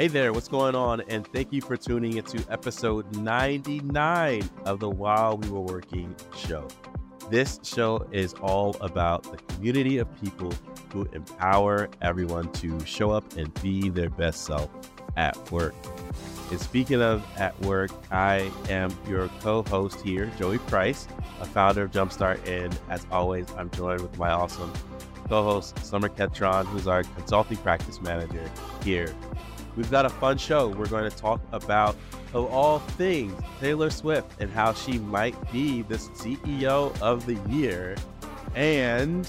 Hey 0.00 0.08
there, 0.08 0.32
what's 0.32 0.48
going 0.48 0.74
on? 0.74 1.02
And 1.08 1.26
thank 1.26 1.52
you 1.52 1.60
for 1.60 1.76
tuning 1.76 2.16
into 2.16 2.42
episode 2.50 3.14
99 3.16 4.48
of 4.64 4.80
the 4.80 4.88
While 4.88 5.36
We 5.36 5.50
Were 5.50 5.60
Working 5.60 6.16
show. 6.34 6.66
This 7.28 7.60
show 7.62 8.08
is 8.10 8.32
all 8.40 8.74
about 8.80 9.24
the 9.24 9.36
community 9.36 9.98
of 9.98 10.08
people 10.22 10.54
who 10.90 11.04
empower 11.12 11.90
everyone 12.00 12.50
to 12.52 12.82
show 12.86 13.10
up 13.10 13.36
and 13.36 13.52
be 13.60 13.90
their 13.90 14.08
best 14.08 14.46
self 14.46 14.70
at 15.18 15.36
work. 15.52 15.74
And 16.50 16.58
speaking 16.58 17.02
of 17.02 17.22
at 17.36 17.60
work, 17.60 17.90
I 18.10 18.50
am 18.70 18.96
your 19.06 19.28
co 19.42 19.62
host 19.64 20.00
here, 20.00 20.32
Joey 20.38 20.60
Price, 20.60 21.08
a 21.42 21.44
founder 21.44 21.82
of 21.82 21.90
Jumpstart. 21.90 22.48
And 22.48 22.74
as 22.88 23.06
always, 23.10 23.48
I'm 23.58 23.68
joined 23.72 24.00
with 24.00 24.16
my 24.16 24.30
awesome 24.30 24.72
co 25.28 25.42
host, 25.42 25.78
Summer 25.84 26.08
Ketron, 26.08 26.64
who's 26.64 26.86
our 26.86 27.02
consulting 27.02 27.58
practice 27.58 28.00
manager 28.00 28.50
here 28.82 29.14
We've 29.80 29.90
got 29.90 30.04
a 30.04 30.10
fun 30.10 30.36
show. 30.36 30.68
We're 30.68 30.88
going 30.88 31.10
to 31.10 31.16
talk 31.16 31.40
about, 31.52 31.96
of 32.34 32.52
all 32.52 32.80
things, 32.80 33.32
Taylor 33.60 33.88
Swift 33.88 34.38
and 34.38 34.50
how 34.50 34.74
she 34.74 34.98
might 34.98 35.34
be 35.50 35.80
the 35.80 35.94
CEO 35.94 37.00
of 37.00 37.24
the 37.24 37.36
year. 37.50 37.96
And 38.54 39.26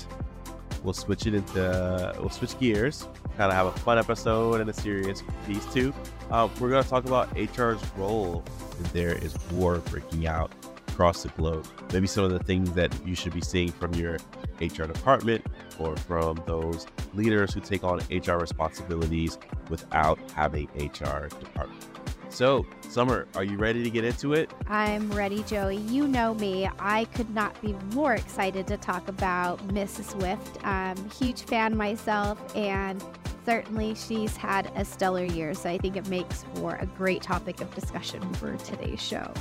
we'll 0.83 0.91
switch 0.91 1.25
it 1.25 1.35
into, 1.35 2.13
we'll 2.19 2.29
switch 2.31 2.59
gears, 2.59 3.07
kind 3.37 3.49
of 3.49 3.53
have 3.53 3.67
a 3.67 3.71
fun 3.79 3.97
episode 3.97 4.59
and 4.59 4.69
a 4.69 4.73
serious 4.73 5.23
piece 5.47 5.65
too. 5.73 5.93
Um, 6.31 6.51
we're 6.59 6.69
going 6.69 6.83
to 6.83 6.89
talk 6.89 7.05
about 7.05 7.29
HR's 7.37 7.81
role 7.95 8.43
there 8.91 9.15
is 9.23 9.33
war 9.51 9.77
breaking 9.77 10.27
out 10.27 10.51
across 10.91 11.23
the 11.23 11.29
globe. 11.29 11.65
Maybe 11.93 12.07
some 12.07 12.23
of 12.23 12.31
the 12.31 12.39
things 12.39 12.71
that 12.73 12.93
you 13.05 13.15
should 13.15 13.33
be 13.33 13.41
seeing 13.41 13.71
from 13.71 13.93
your 13.95 14.17
HR 14.59 14.83
department 14.83 15.45
or 15.79 15.95
from 15.97 16.41
those 16.45 16.85
leaders 17.13 17.53
who 17.53 17.59
take 17.59 17.83
on 17.83 17.99
HR 18.11 18.33
responsibilities 18.33 19.37
without 19.69 20.19
having 20.31 20.67
HR 20.75 21.27
department. 21.27 21.83
So, 22.29 22.65
Summer, 22.87 23.27
are 23.35 23.43
you 23.43 23.57
ready 23.57 23.83
to 23.83 23.89
get 23.89 24.05
into 24.05 24.33
it? 24.33 24.51
I'm 24.67 25.11
ready, 25.11 25.43
Joey. 25.43 25.77
You 25.77 26.07
know 26.07 26.33
me. 26.35 26.69
I 26.79 27.05
could 27.05 27.29
not 27.33 27.59
be 27.61 27.73
more 27.93 28.13
excited 28.13 28.67
to 28.67 28.77
talk 28.77 29.09
about 29.09 29.65
Mrs. 29.67 30.11
Swift. 30.11 31.17
Huge 31.19 31.41
fan 31.41 31.75
myself, 31.75 32.39
and 32.55 33.03
certainly 33.45 33.95
she's 33.95 34.37
had 34.37 34.71
a 34.75 34.85
stellar 34.85 35.25
year. 35.25 35.53
So 35.53 35.69
I 35.69 35.77
think 35.77 35.97
it 35.97 36.07
makes 36.07 36.45
for 36.55 36.75
a 36.75 36.85
great 36.85 37.21
topic 37.21 37.59
of 37.59 37.73
discussion 37.75 38.21
for 38.35 38.55
today's 38.57 39.01
show. 39.01 39.33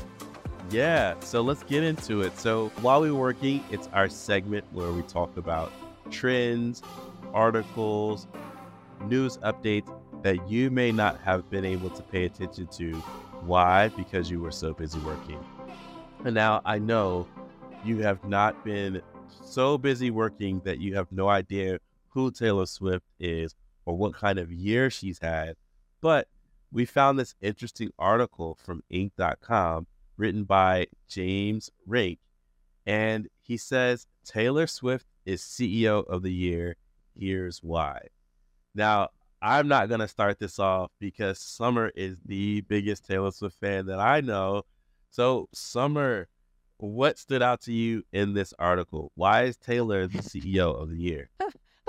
Yeah, 0.71 1.19
so 1.19 1.41
let's 1.41 1.65
get 1.65 1.83
into 1.83 2.21
it. 2.21 2.39
So 2.39 2.69
while 2.81 3.01
we 3.01 3.09
are 3.09 3.15
working, 3.15 3.65
it's 3.73 3.89
our 3.93 4.09
segment 4.09 4.65
where 4.73 4.93
we 4.93 5.03
talk 5.03 5.37
about 5.37 5.73
trends, 6.13 6.81
articles, 7.35 8.29
news 9.07 9.37
updates 9.39 9.93
that 10.23 10.49
you 10.49 10.71
may 10.71 10.93
not 10.93 11.19
have 11.23 11.51
been 11.51 11.65
able 11.65 11.91
to 11.91 12.03
pay 12.05 12.25
attention 12.25 12.69
to. 12.69 12.93
Why? 13.43 13.89
Because 13.89 14.31
you 14.31 14.39
were 14.39 14.53
so 14.53 14.73
busy 14.73 15.01
working. 15.01 15.45
And 16.25 16.35
now 16.35 16.61
I 16.65 16.79
know 16.79 17.27
you 17.85 17.99
have 18.03 18.23
not 18.25 18.65
been 18.65 19.03
so 19.43 19.77
busy 19.77 20.13
working 20.13 20.61
that 20.65 20.79
you 20.79 20.95
have 20.95 21.11
no 21.11 21.29
idea 21.29 21.81
who 22.11 22.31
Taylor 22.31 22.67
Swift 22.67 23.07
is 23.19 23.57
or 23.87 23.97
what 23.97 24.15
kind 24.15 24.39
of 24.39 24.53
year 24.53 24.89
she's 24.89 25.19
had. 25.19 25.57
But 26.01 26.29
we 26.71 26.85
found 26.85 27.19
this 27.19 27.35
interesting 27.41 27.91
article 27.99 28.57
from 28.63 28.85
Inc.com 28.93 29.89
written 30.21 30.45
by 30.45 30.87
James 31.09 31.71
Rake. 31.87 32.21
And 32.87 33.29
he 33.41 33.57
says 33.57 34.07
Taylor 34.25 34.67
Swift 34.67 35.07
is 35.25 35.43
CEO 35.43 36.07
of 36.07 36.23
the 36.23 36.33
year. 36.33 36.77
Here's 37.19 37.63
why. 37.63 38.03
Now, 38.75 39.09
I'm 39.43 39.69
not 39.69 39.89
going 39.89 40.01
to 40.01 40.09
start 40.09 40.39
this 40.39 40.59
off 40.59 40.91
because 41.01 41.39
Summer 41.39 41.91
is 41.97 42.19
the 42.27 42.61
biggest 42.63 43.07
Taylor 43.07 43.31
Swift 43.31 43.59
fan 43.59 43.87
that 43.87 43.99
I 43.99 44.21
know. 44.21 44.63
So, 45.11 45.49
Summer, 45.53 46.29
what 46.77 47.19
stood 47.19 47.43
out 47.43 47.63
to 47.63 47.73
you 47.73 48.05
in 48.13 48.35
this 48.35 48.53
article? 48.59 49.13
Why 49.15 49.45
is 49.45 49.57
Taylor 49.57 50.07
the 50.07 50.19
CEO 50.19 50.81
of 50.81 50.91
the 50.91 50.99
year? 50.99 51.31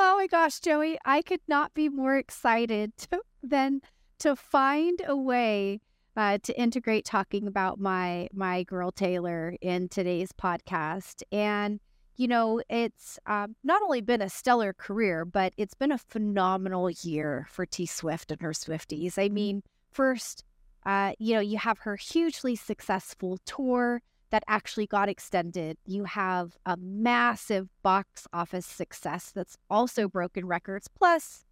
Oh 0.03 0.17
my 0.17 0.25
gosh, 0.25 0.59
Joey, 0.59 0.97
I 1.05 1.21
could 1.21 1.41
not 1.47 1.75
be 1.75 1.87
more 1.87 2.17
excited 2.17 2.97
to, 2.97 3.21
than 3.43 3.81
to 4.17 4.35
find 4.35 4.99
a 5.05 5.15
way 5.15 5.79
uh, 6.15 6.37
to 6.43 6.59
integrate 6.59 7.05
talking 7.05 7.47
about 7.47 7.79
my 7.79 8.27
my 8.33 8.63
girl 8.63 8.91
Taylor 8.91 9.55
in 9.61 9.89
today's 9.89 10.31
podcast. 10.31 11.23
And 11.31 11.79
you 12.17 12.27
know, 12.27 12.61
it's 12.69 13.17
um, 13.25 13.55
not 13.63 13.81
only 13.81 14.01
been 14.01 14.21
a 14.21 14.29
stellar 14.29 14.73
career, 14.73 15.25
but 15.25 15.53
it's 15.57 15.73
been 15.73 15.91
a 15.91 15.97
phenomenal 15.97 16.89
year 16.89 17.47
for 17.49 17.65
T 17.65 17.85
Swift 17.85 18.31
and 18.31 18.41
her 18.41 18.51
Swifties. 18.51 19.17
I 19.17 19.29
mean, 19.29 19.63
first, 19.91 20.43
uh, 20.85 21.13
you 21.19 21.33
know, 21.33 21.39
you 21.39 21.57
have 21.57 21.79
her 21.79 21.95
hugely 21.95 22.55
successful 22.55 23.39
tour 23.45 24.01
that 24.29 24.43
actually 24.47 24.87
got 24.87 25.09
extended. 25.09 25.77
You 25.85 26.05
have 26.05 26.57
a 26.65 26.77
massive 26.77 27.69
box 27.83 28.27
office 28.33 28.65
success 28.65 29.31
that's 29.33 29.57
also 29.69 30.07
broken 30.07 30.47
records. 30.47 30.87
Plus, 30.87 31.45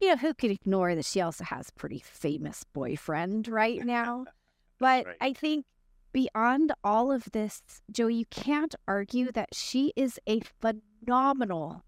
you 0.00 0.08
know, 0.08 0.16
who 0.16 0.34
could 0.34 0.50
ignore 0.50 0.94
that 0.94 1.04
she 1.04 1.20
also 1.20 1.44
has 1.44 1.68
a 1.68 1.72
pretty 1.72 2.00
famous 2.00 2.64
boyfriend 2.72 3.48
right 3.48 3.84
now? 3.84 4.24
But 4.80 5.04
right. 5.04 5.16
I 5.20 5.32
think 5.34 5.66
beyond 6.10 6.72
all 6.82 7.12
of 7.12 7.30
this, 7.32 7.60
Joey, 7.90 8.14
you 8.14 8.24
can't 8.30 8.74
argue 8.88 9.30
that 9.32 9.50
she 9.54 9.92
is 9.94 10.18
a 10.26 10.40
phenomenal, 10.58 11.84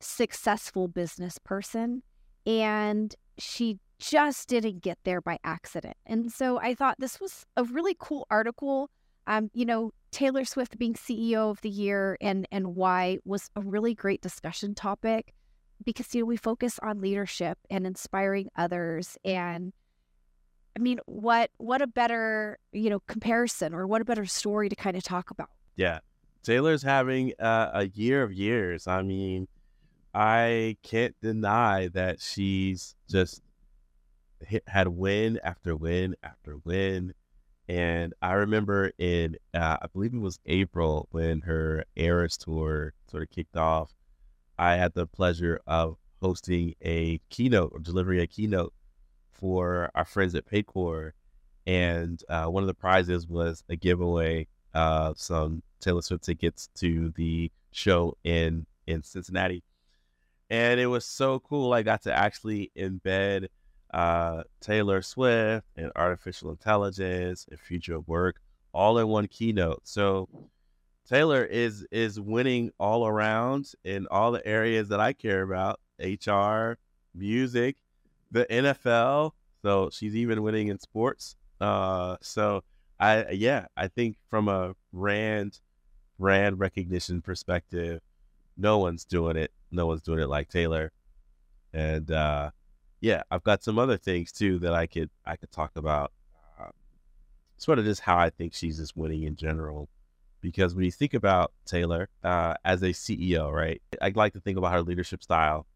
successful 0.00 0.86
business 0.86 1.38
person. 1.38 2.02
And 2.44 3.14
she 3.38 3.78
just 3.98 4.48
didn't 4.48 4.82
get 4.82 4.98
there 5.04 5.20
by 5.20 5.38
accident. 5.44 5.96
And 6.06 6.30
so 6.30 6.58
I 6.60 6.74
thought 6.74 6.96
this 6.98 7.20
was 7.20 7.46
a 7.56 7.64
really 7.64 7.96
cool 7.98 8.26
article. 8.30 8.90
Um, 9.26 9.50
you 9.54 9.64
know, 9.64 9.92
Taylor 10.10 10.44
Swift 10.44 10.78
being 10.78 10.94
CEO 10.94 11.50
of 11.50 11.60
the 11.60 11.70
year 11.70 12.16
and 12.20 12.46
and 12.50 12.74
why 12.74 13.18
was 13.24 13.50
a 13.56 13.60
really 13.60 13.94
great 13.94 14.20
discussion 14.20 14.74
topic 14.74 15.32
because 15.84 16.14
you 16.14 16.20
know 16.20 16.26
we 16.26 16.36
focus 16.36 16.78
on 16.82 17.00
leadership 17.00 17.58
and 17.70 17.86
inspiring 17.86 18.48
others 18.56 19.16
and 19.24 19.72
I 20.76 20.80
mean 20.80 21.00
what 21.06 21.50
what 21.58 21.82
a 21.82 21.86
better 21.86 22.58
you 22.72 22.90
know 22.90 23.00
comparison 23.00 23.74
or 23.74 23.86
what 23.86 24.00
a 24.00 24.04
better 24.04 24.26
story 24.26 24.68
to 24.68 24.76
kind 24.76 24.96
of 24.96 25.02
talk 25.02 25.30
about. 25.30 25.50
Yeah. 25.76 26.00
Taylor's 26.42 26.82
having 26.82 27.34
uh, 27.38 27.70
a 27.74 27.88
year 27.88 28.22
of 28.22 28.32
years. 28.32 28.86
I 28.86 29.02
mean, 29.02 29.46
I 30.14 30.76
can't 30.82 31.14
deny 31.20 31.88
that 31.88 32.20
she's 32.20 32.94
just 33.08 33.42
hit, 34.46 34.62
had 34.66 34.88
win 34.88 35.38
after 35.44 35.76
win 35.76 36.16
after 36.22 36.56
win. 36.64 37.14
And 37.68 38.14
I 38.20 38.32
remember 38.32 38.90
in, 38.98 39.36
uh, 39.54 39.76
I 39.80 39.86
believe 39.92 40.14
it 40.14 40.20
was 40.20 40.40
April 40.46 41.08
when 41.12 41.42
her 41.42 41.84
Eras 41.94 42.36
tour 42.36 42.94
sort 43.10 43.22
of 43.22 43.30
kicked 43.30 43.56
off. 43.56 43.92
I 44.60 44.76
had 44.76 44.92
the 44.92 45.06
pleasure 45.06 45.62
of 45.66 45.96
hosting 46.20 46.74
a 46.82 47.18
keynote 47.30 47.72
or 47.72 47.78
delivering 47.78 48.20
a 48.20 48.26
keynote 48.26 48.74
for 49.32 49.90
our 49.94 50.04
friends 50.04 50.34
at 50.34 50.44
Paycor. 50.44 51.12
And 51.66 52.22
uh, 52.28 52.44
one 52.44 52.62
of 52.62 52.66
the 52.66 52.74
prizes 52.74 53.26
was 53.26 53.64
a 53.70 53.76
giveaway 53.76 54.48
of 54.74 55.18
some 55.18 55.62
Taylor 55.80 56.02
Swift 56.02 56.24
tickets 56.24 56.68
to 56.74 57.08
the 57.16 57.50
show 57.72 58.18
in, 58.22 58.66
in 58.86 59.02
Cincinnati. 59.02 59.64
And 60.50 60.78
it 60.78 60.88
was 60.88 61.06
so 61.06 61.38
cool. 61.38 61.72
I 61.72 61.82
got 61.82 62.02
to 62.02 62.12
actually 62.12 62.70
embed 62.76 63.46
uh, 63.94 64.42
Taylor 64.60 65.00
Swift 65.00 65.66
and 65.74 65.90
artificial 65.96 66.50
intelligence 66.50 67.46
and 67.50 67.58
future 67.58 67.94
of 67.94 68.06
work 68.06 68.42
all 68.74 68.98
in 68.98 69.08
one 69.08 69.26
keynote. 69.26 69.80
So 69.84 70.28
Taylor 71.10 71.44
is 71.44 71.84
is 71.90 72.20
winning 72.20 72.70
all 72.78 73.04
around 73.04 73.72
in 73.82 74.06
all 74.12 74.30
the 74.30 74.46
areas 74.46 74.88
that 74.90 75.00
I 75.00 75.12
care 75.12 75.42
about: 75.42 75.80
HR, 75.98 76.78
music, 77.16 77.78
the 78.30 78.46
NFL. 78.48 79.32
So 79.62 79.90
she's 79.90 80.14
even 80.14 80.40
winning 80.44 80.68
in 80.68 80.78
sports. 80.78 81.34
Uh, 81.60 82.16
so 82.22 82.62
I 83.00 83.28
yeah, 83.30 83.66
I 83.76 83.88
think 83.88 84.18
from 84.28 84.46
a 84.46 84.76
brand 84.92 85.58
brand 86.16 86.60
recognition 86.60 87.20
perspective, 87.22 88.00
no 88.56 88.78
one's 88.78 89.04
doing 89.04 89.36
it. 89.36 89.50
No 89.72 89.86
one's 89.86 90.02
doing 90.02 90.20
it 90.20 90.28
like 90.28 90.48
Taylor. 90.48 90.92
And 91.72 92.08
uh, 92.12 92.52
yeah, 93.00 93.24
I've 93.32 93.42
got 93.42 93.64
some 93.64 93.80
other 93.80 93.96
things 93.96 94.30
too 94.30 94.60
that 94.60 94.74
I 94.74 94.86
could 94.86 95.10
I 95.26 95.34
could 95.34 95.50
talk 95.50 95.72
about. 95.74 96.12
Uh, 96.56 96.70
sort 97.56 97.80
of 97.80 97.84
just 97.84 98.02
how 98.02 98.16
I 98.16 98.30
think 98.30 98.54
she's 98.54 98.76
just 98.76 98.96
winning 98.96 99.24
in 99.24 99.34
general 99.34 99.88
because 100.40 100.74
when 100.74 100.84
you 100.84 100.90
think 100.90 101.14
about 101.14 101.52
Taylor 101.66 102.08
uh, 102.24 102.54
as 102.64 102.82
a 102.82 102.90
CEO, 102.90 103.52
right, 103.52 103.80
I'd 104.00 104.16
like 104.16 104.32
to 104.34 104.40
think 104.40 104.58
about 104.58 104.72
her 104.72 104.82
leadership 104.82 105.22
style 105.22 105.66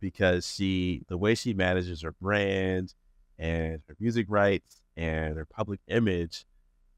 because 0.00 0.52
she, 0.52 1.02
the 1.08 1.16
way 1.16 1.34
she 1.34 1.54
manages 1.54 2.02
her 2.02 2.12
brand 2.12 2.94
and 3.38 3.80
her 3.88 3.96
music 3.98 4.26
rights 4.28 4.82
and 4.96 5.36
her 5.36 5.44
public 5.46 5.80
image, 5.88 6.44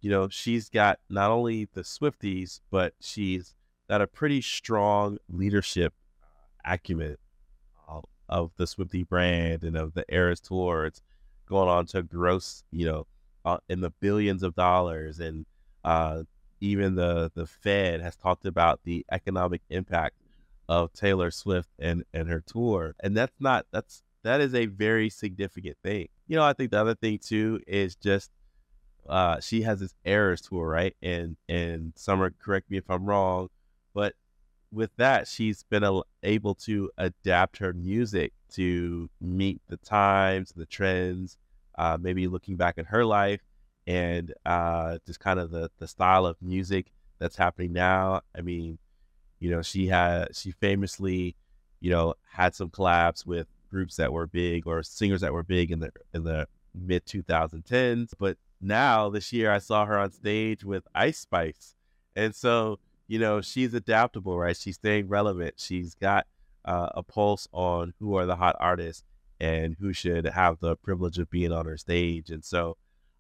you 0.00 0.10
know, 0.10 0.28
she's 0.28 0.68
got 0.68 0.98
not 1.08 1.30
only 1.30 1.68
the 1.72 1.82
Swifties, 1.82 2.60
but 2.70 2.94
she's 3.00 3.54
got 3.88 4.02
a 4.02 4.06
pretty 4.06 4.40
strong 4.40 5.18
leadership 5.28 5.92
uh, 6.22 6.72
acumen 6.72 7.16
of, 7.88 8.04
of 8.28 8.50
the 8.56 8.66
Swifty 8.66 9.02
brand 9.02 9.64
and 9.64 9.76
of 9.76 9.94
the 9.94 10.04
Eras 10.08 10.40
Tour. 10.40 10.86
It's 10.86 11.02
going 11.46 11.68
on 11.68 11.86
to 11.86 12.02
gross, 12.02 12.64
you 12.70 12.86
know, 12.86 13.06
uh, 13.44 13.58
in 13.68 13.80
the 13.80 13.90
billions 14.00 14.42
of 14.42 14.54
dollars, 14.54 15.20
and 15.20 15.44
uh, 15.84 16.22
even 16.60 16.94
the 16.94 17.30
the 17.34 17.46
Fed 17.46 18.00
has 18.00 18.16
talked 18.16 18.46
about 18.46 18.80
the 18.84 19.04
economic 19.10 19.62
impact 19.70 20.16
of 20.68 20.92
Taylor 20.92 21.30
Swift 21.30 21.68
and 21.78 22.04
and 22.12 22.28
her 22.28 22.40
tour, 22.40 22.94
and 23.00 23.16
that's 23.16 23.40
not 23.40 23.66
that's 23.72 24.02
that 24.22 24.40
is 24.40 24.54
a 24.54 24.66
very 24.66 25.10
significant 25.10 25.76
thing. 25.82 26.08
You 26.26 26.36
know, 26.36 26.44
I 26.44 26.54
think 26.54 26.70
the 26.70 26.80
other 26.80 26.94
thing 26.94 27.18
too 27.18 27.60
is 27.66 27.94
just 27.96 28.30
uh, 29.08 29.40
she 29.40 29.62
has 29.62 29.80
this 29.80 29.94
Eras 30.04 30.40
tour, 30.40 30.66
right? 30.68 30.96
And 31.02 31.36
and 31.48 31.92
Summer, 31.96 32.32
correct 32.42 32.70
me 32.70 32.78
if 32.78 32.90
I'm 32.90 33.04
wrong, 33.04 33.48
but 33.92 34.14
with 34.72 34.90
that, 34.96 35.28
she's 35.28 35.62
been 35.62 35.84
able 36.22 36.54
to 36.54 36.90
adapt 36.98 37.58
her 37.58 37.72
music 37.72 38.32
to 38.54 39.08
meet 39.20 39.60
the 39.68 39.76
times, 39.76 40.52
the 40.56 40.66
trends, 40.66 41.38
uh, 41.76 41.96
maybe 42.00 42.26
looking 42.26 42.56
back 42.56 42.76
at 42.78 42.86
her 42.86 43.04
life 43.04 43.40
and 43.86 44.32
uh, 44.46 44.98
just 45.06 45.20
kind 45.20 45.38
of 45.38 45.50
the, 45.50 45.70
the 45.78 45.88
style 45.88 46.26
of 46.26 46.36
music 46.40 46.92
that's 47.18 47.36
happening 47.36 47.72
now. 47.72 48.22
I 48.36 48.40
mean, 48.40 48.78
you 49.40 49.50
know, 49.50 49.62
she 49.62 49.86
had, 49.88 50.34
she 50.34 50.52
famously, 50.52 51.36
you 51.80 51.90
know, 51.90 52.14
had 52.32 52.54
some 52.54 52.70
collabs 52.70 53.26
with 53.26 53.46
groups 53.70 53.96
that 53.96 54.12
were 54.12 54.26
big 54.26 54.66
or 54.66 54.82
singers 54.82 55.20
that 55.20 55.32
were 55.32 55.42
big 55.42 55.70
in 55.70 55.80
the, 55.80 55.90
in 56.12 56.24
the 56.24 56.46
mid 56.74 57.04
2010s. 57.06 58.12
But 58.18 58.38
now 58.60 59.10
this 59.10 59.32
year 59.32 59.50
I 59.50 59.58
saw 59.58 59.84
her 59.84 59.98
on 59.98 60.12
stage 60.12 60.64
with 60.64 60.86
Ice 60.94 61.18
Spice. 61.18 61.74
And 62.16 62.34
so, 62.34 62.78
you 63.06 63.18
know, 63.18 63.40
she's 63.40 63.74
adaptable, 63.74 64.38
right? 64.38 64.56
She's 64.56 64.76
staying 64.76 65.08
relevant. 65.08 65.54
She's 65.58 65.94
got 65.94 66.26
uh, 66.64 66.88
a 66.94 67.02
pulse 67.02 67.48
on 67.52 67.92
who 67.98 68.16
are 68.16 68.24
the 68.24 68.36
hot 68.36 68.56
artists 68.58 69.04
and 69.40 69.76
who 69.78 69.92
should 69.92 70.24
have 70.24 70.60
the 70.60 70.76
privilege 70.76 71.18
of 71.18 71.30
being 71.30 71.52
on 71.52 71.66
her 71.66 71.76
stage. 71.76 72.30
And 72.30 72.44
so 72.44 72.76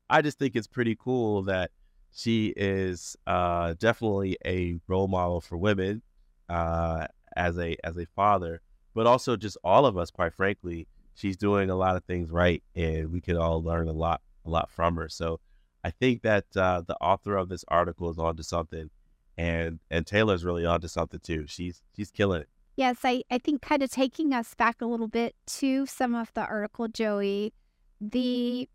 I 0.08 0.22
just 0.22 0.38
think 0.38 0.56
it's 0.56 0.66
pretty 0.66 0.96
cool 0.98 1.42
that 1.44 1.70
she 2.12 2.54
is 2.56 3.16
uh, 3.26 3.74
definitely 3.78 4.36
a 4.44 4.78
role 4.86 5.08
model 5.08 5.40
for 5.40 5.56
women 5.56 6.02
uh, 6.48 7.06
as 7.36 7.58
a 7.58 7.76
as 7.84 7.96
a 7.96 8.06
father, 8.06 8.60
but 8.94 9.06
also 9.06 9.36
just 9.36 9.56
all 9.64 9.86
of 9.86 9.96
us, 9.96 10.10
quite 10.10 10.34
frankly. 10.34 10.86
She's 11.16 11.36
doing 11.36 11.70
a 11.70 11.76
lot 11.76 11.96
of 11.96 12.04
things 12.04 12.30
right, 12.30 12.62
and 12.74 13.12
we 13.12 13.20
could 13.20 13.36
all 13.36 13.62
learn 13.62 13.88
a 13.88 13.92
lot 13.92 14.20
a 14.44 14.50
lot 14.50 14.70
from 14.70 14.96
her. 14.96 15.08
So 15.08 15.40
I 15.84 15.90
think 15.90 16.22
that 16.22 16.44
uh, 16.56 16.82
the 16.86 16.96
author 16.96 17.36
of 17.36 17.48
this 17.48 17.64
article 17.68 18.10
is 18.10 18.18
onto 18.18 18.42
something, 18.42 18.90
and 19.36 19.78
and 19.90 20.06
Taylor's 20.06 20.44
really 20.44 20.66
onto 20.66 20.88
something 20.88 21.20
too. 21.20 21.46
She's 21.46 21.82
she's 21.96 22.10
killing 22.10 22.42
it. 22.42 22.48
Yes, 22.76 22.98
I, 23.04 23.22
I 23.30 23.38
think 23.38 23.62
kind 23.62 23.82
of 23.82 23.90
taking 23.90 24.32
us 24.32 24.54
back 24.54 24.80
a 24.80 24.86
little 24.86 25.06
bit 25.06 25.36
to 25.46 25.86
some 25.86 26.14
of 26.14 26.32
the 26.34 26.40
article, 26.40 26.88
Joey, 26.88 27.52
the, 28.00 28.68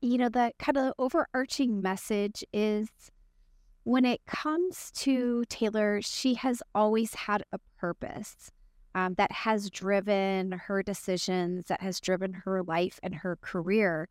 you 0.00 0.18
know, 0.18 0.28
the 0.28 0.52
kind 0.58 0.76
of 0.76 0.92
overarching 0.98 1.82
message 1.82 2.44
is 2.52 2.88
when 3.84 4.04
it 4.04 4.20
comes 4.26 4.90
to 4.92 5.44
Taylor, 5.48 6.00
she 6.02 6.34
has 6.34 6.62
always 6.74 7.14
had 7.14 7.42
a 7.52 7.58
purpose 7.78 8.50
um, 8.94 9.14
that 9.14 9.32
has 9.32 9.70
driven 9.70 10.52
her 10.52 10.82
decisions, 10.82 11.66
that 11.68 11.80
has 11.80 12.00
driven 12.00 12.32
her 12.32 12.62
life 12.62 13.00
and 13.02 13.14
her 13.14 13.36
career. 13.40 14.08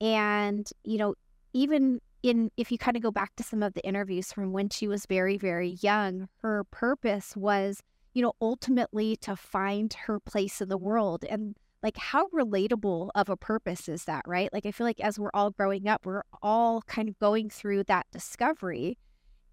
And, 0.00 0.68
you 0.84 0.98
know, 0.98 1.14
even 1.52 2.00
in, 2.22 2.50
if 2.56 2.72
you 2.72 2.78
kind 2.78 2.96
of 2.96 3.02
go 3.02 3.10
back 3.10 3.36
to 3.36 3.42
some 3.42 3.62
of 3.62 3.74
the 3.74 3.84
interviews 3.84 4.32
from 4.32 4.52
when 4.52 4.68
she 4.70 4.88
was 4.88 5.06
very, 5.06 5.36
very 5.36 5.78
young, 5.80 6.28
her 6.42 6.64
purpose 6.64 7.36
was 7.36 7.82
you 8.18 8.22
know, 8.22 8.32
ultimately 8.40 9.14
to 9.14 9.36
find 9.36 9.92
her 9.92 10.18
place 10.18 10.60
in 10.60 10.68
the 10.68 10.76
world. 10.76 11.24
And 11.30 11.54
like, 11.82 11.96
how 11.96 12.26
relatable 12.28 13.10
of 13.14 13.28
a 13.28 13.36
purpose 13.36 13.88
is 13.88 14.04
that, 14.04 14.22
right? 14.26 14.52
Like, 14.52 14.66
I 14.66 14.72
feel 14.72 14.86
like 14.86 15.00
as 15.00 15.18
we're 15.18 15.30
all 15.34 15.50
growing 15.50 15.88
up, 15.88 16.04
we're 16.04 16.24
all 16.42 16.82
kind 16.82 17.08
of 17.08 17.18
going 17.18 17.50
through 17.50 17.84
that 17.84 18.06
discovery. 18.12 18.98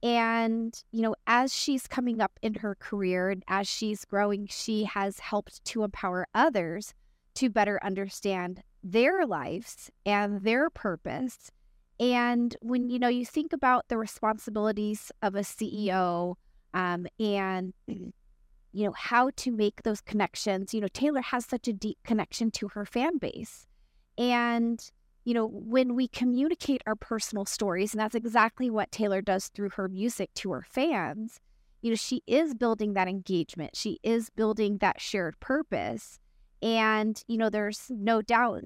And, 0.02 0.74
you 0.92 1.02
know, 1.02 1.16
as 1.28 1.54
she's 1.54 1.88
coming 1.88 2.22
up 2.22 2.40
in 2.42 2.56
her 2.56 2.76
career 2.76 3.30
and 3.30 3.44
as 3.48 3.68
she's 3.68 4.06
growing, 4.06 4.48
she 4.48 4.86
has 4.86 5.20
helped 5.20 5.64
to 5.66 5.84
empower 5.84 6.28
others 6.34 6.94
to 7.36 7.50
better 7.50 7.80
understand 7.84 8.62
their 8.84 9.26
lives 9.26 9.92
and 10.06 10.42
their 10.42 10.70
purpose. 10.70 11.52
And 12.00 12.56
when, 12.62 12.90
you 12.90 13.00
know, 13.00 13.08
you 13.08 13.26
think 13.26 13.54
about 13.54 13.88
the 13.88 13.98
responsibilities 13.98 15.12
of 15.22 15.36
a 15.36 15.42
CEO 15.42 16.36
um, 16.74 17.08
and 17.20 17.74
you 18.76 18.86
know, 18.86 18.94
how 18.94 19.32
to 19.38 19.52
make 19.52 19.84
those 19.84 20.02
connections. 20.02 20.74
You 20.74 20.82
know, 20.82 20.90
Taylor 20.92 21.22
has 21.22 21.46
such 21.46 21.68
a 21.70 21.74
deep 21.74 21.98
connection 22.04 22.52
to 22.52 22.68
her 22.70 22.86
fan 22.86 23.18
base. 23.18 23.68
And, 24.18 24.80
you 25.24 25.34
know, 25.34 25.48
when 25.48 25.96
we 25.96 26.10
communicate 26.10 26.84
our 26.86 26.96
personal 26.96 27.46
stories, 27.46 27.94
and 27.94 28.02
that's 28.02 28.16
exactly 28.16 28.70
what 28.70 28.92
Taylor 28.92 29.22
does 29.22 29.48
through 29.48 29.70
her 29.72 29.88
music 29.88 30.34
to 30.36 30.52
her 30.52 30.66
fans, 30.70 31.40
you 31.82 31.90
know, 31.92 31.96
she 31.96 32.22
is 32.28 32.54
building 32.54 32.96
that 32.96 33.08
engagement. 33.08 33.78
She 33.78 33.98
is 34.04 34.30
building 34.30 34.80
that 34.80 35.00
shared 35.00 35.40
purpose. 35.40 36.20
And, 36.62 37.24
you 37.30 37.38
know, 37.38 37.50
there's 37.50 37.90
no 37.90 38.22
doubt 38.22 38.64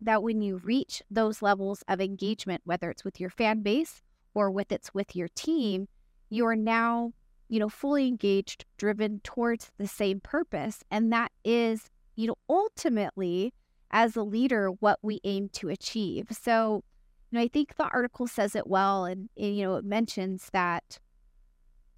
that 0.00 0.22
when 0.22 0.40
you 0.40 0.62
reach 0.64 1.02
those 1.10 1.42
levels 1.42 1.84
of 1.88 2.00
engagement, 2.00 2.62
whether 2.64 2.90
it's 2.90 3.04
with 3.04 3.20
your 3.20 3.30
fan 3.30 3.60
base 3.60 4.02
or 4.32 4.50
with 4.50 4.72
it's 4.72 4.94
with 4.94 5.14
your 5.14 5.28
team, 5.28 5.88
you 6.30 6.46
are 6.46 6.56
now 6.56 7.12
you 7.52 7.58
know, 7.58 7.68
fully 7.68 8.08
engaged, 8.08 8.64
driven 8.78 9.20
towards 9.20 9.70
the 9.76 9.86
same 9.86 10.20
purpose. 10.20 10.82
And 10.90 11.12
that 11.12 11.30
is, 11.44 11.90
you 12.16 12.26
know, 12.26 12.36
ultimately, 12.48 13.52
as 13.90 14.16
a 14.16 14.22
leader, 14.22 14.70
what 14.80 14.98
we 15.02 15.20
aim 15.24 15.50
to 15.50 15.68
achieve. 15.68 16.28
So, 16.30 16.82
you 17.30 17.36
know, 17.36 17.44
I 17.44 17.48
think 17.48 17.76
the 17.76 17.90
article 17.92 18.26
says 18.26 18.56
it 18.56 18.66
well. 18.66 19.04
And, 19.04 19.28
and 19.36 19.54
you 19.54 19.64
know, 19.64 19.76
it 19.76 19.84
mentions 19.84 20.48
that, 20.54 20.98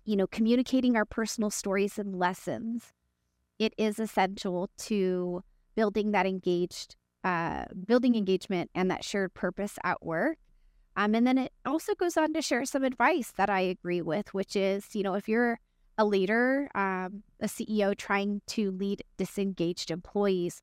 you 0.04 0.16
know, 0.16 0.26
communicating 0.26 0.96
our 0.96 1.04
personal 1.04 1.50
stories 1.50 2.00
and 2.00 2.18
lessons, 2.18 2.92
it 3.60 3.74
is 3.78 4.00
essential 4.00 4.70
to 4.78 5.44
building 5.76 6.10
that 6.10 6.26
engaged, 6.26 6.96
uh, 7.22 7.66
building 7.86 8.16
engagement 8.16 8.72
and 8.74 8.90
that 8.90 9.04
shared 9.04 9.34
purpose 9.34 9.78
at 9.84 10.04
work. 10.04 10.36
Um, 10.96 11.14
and 11.14 11.26
then 11.26 11.38
it 11.38 11.52
also 11.66 11.94
goes 11.94 12.16
on 12.16 12.32
to 12.34 12.42
share 12.42 12.64
some 12.64 12.84
advice 12.84 13.32
that 13.36 13.50
I 13.50 13.60
agree 13.60 14.02
with, 14.02 14.32
which 14.32 14.54
is, 14.54 14.94
you 14.94 15.02
know, 15.02 15.14
if 15.14 15.28
you're 15.28 15.58
a 15.98 16.04
leader, 16.04 16.68
um, 16.74 17.22
a 17.40 17.46
CEO 17.46 17.96
trying 17.96 18.42
to 18.48 18.70
lead 18.70 19.02
disengaged 19.16 19.90
employees, 19.90 20.62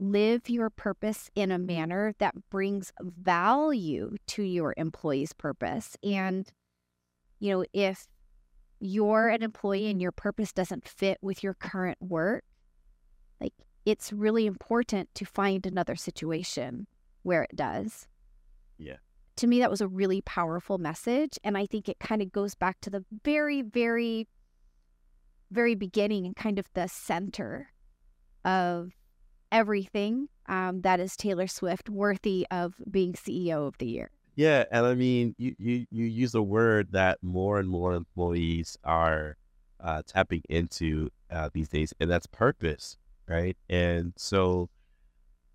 live 0.00 0.48
your 0.48 0.70
purpose 0.70 1.30
in 1.34 1.50
a 1.50 1.58
manner 1.58 2.14
that 2.18 2.34
brings 2.50 2.92
value 3.00 4.16
to 4.28 4.42
your 4.42 4.74
employee's 4.76 5.32
purpose. 5.32 5.96
And, 6.02 6.48
you 7.38 7.52
know, 7.52 7.64
if 7.72 8.06
you're 8.80 9.28
an 9.28 9.42
employee 9.42 9.90
and 9.90 10.00
your 10.00 10.12
purpose 10.12 10.52
doesn't 10.52 10.88
fit 10.88 11.18
with 11.22 11.42
your 11.42 11.54
current 11.54 11.98
work, 12.00 12.44
like 13.40 13.54
it's 13.84 14.12
really 14.12 14.46
important 14.46 15.08
to 15.14 15.24
find 15.24 15.66
another 15.66 15.96
situation 15.96 16.86
where 17.22 17.44
it 17.44 17.56
does. 17.56 18.06
Yeah 18.78 18.96
to 19.38 19.46
me, 19.46 19.60
that 19.60 19.70
was 19.70 19.80
a 19.80 19.88
really 19.88 20.20
powerful 20.20 20.78
message. 20.78 21.38
And 21.44 21.56
I 21.56 21.66
think 21.66 21.88
it 21.88 21.98
kind 21.98 22.22
of 22.22 22.32
goes 22.32 22.54
back 22.54 22.80
to 22.82 22.90
the 22.90 23.04
very, 23.24 23.62
very, 23.62 24.26
very 25.50 25.74
beginning 25.74 26.26
and 26.26 26.36
kind 26.36 26.58
of 26.58 26.66
the 26.74 26.88
center 26.88 27.68
of 28.44 28.92
everything 29.50 30.28
um, 30.48 30.80
that 30.82 31.00
is 31.00 31.16
Taylor 31.16 31.46
Swift 31.46 31.88
worthy 31.88 32.46
of 32.50 32.74
being 32.90 33.12
CEO 33.12 33.66
of 33.66 33.78
the 33.78 33.86
year. 33.86 34.10
Yeah, 34.34 34.64
and 34.70 34.86
I 34.86 34.94
mean, 34.94 35.34
you 35.36 35.54
you 35.58 35.86
you 35.90 36.04
use 36.04 36.34
a 36.34 36.42
word 36.42 36.92
that 36.92 37.18
more 37.22 37.58
and 37.58 37.68
more 37.68 37.94
employees 37.94 38.78
are 38.84 39.36
uh, 39.80 40.02
tapping 40.06 40.42
into 40.48 41.10
uh, 41.30 41.50
these 41.52 41.68
days, 41.68 41.92
and 41.98 42.08
that's 42.08 42.26
purpose, 42.26 42.96
right? 43.26 43.56
And 43.68 44.12
so 44.16 44.70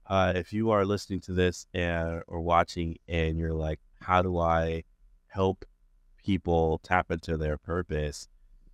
uh, 0.08 0.34
if 0.36 0.52
you 0.52 0.72
are 0.72 0.86
listening 0.86 1.22
to 1.22 1.34
this 1.34 1.66
and 1.74 2.22
or 2.28 2.42
watching 2.42 2.98
and 3.08 3.38
you're 3.38 3.54
like, 3.54 3.80
how 4.02 4.22
do 4.22 4.38
I 4.38 4.84
help 5.28 5.66
people 6.24 6.80
tap 6.84 7.12
into 7.12 7.38
their 7.38 7.58
purpose? 7.58 8.28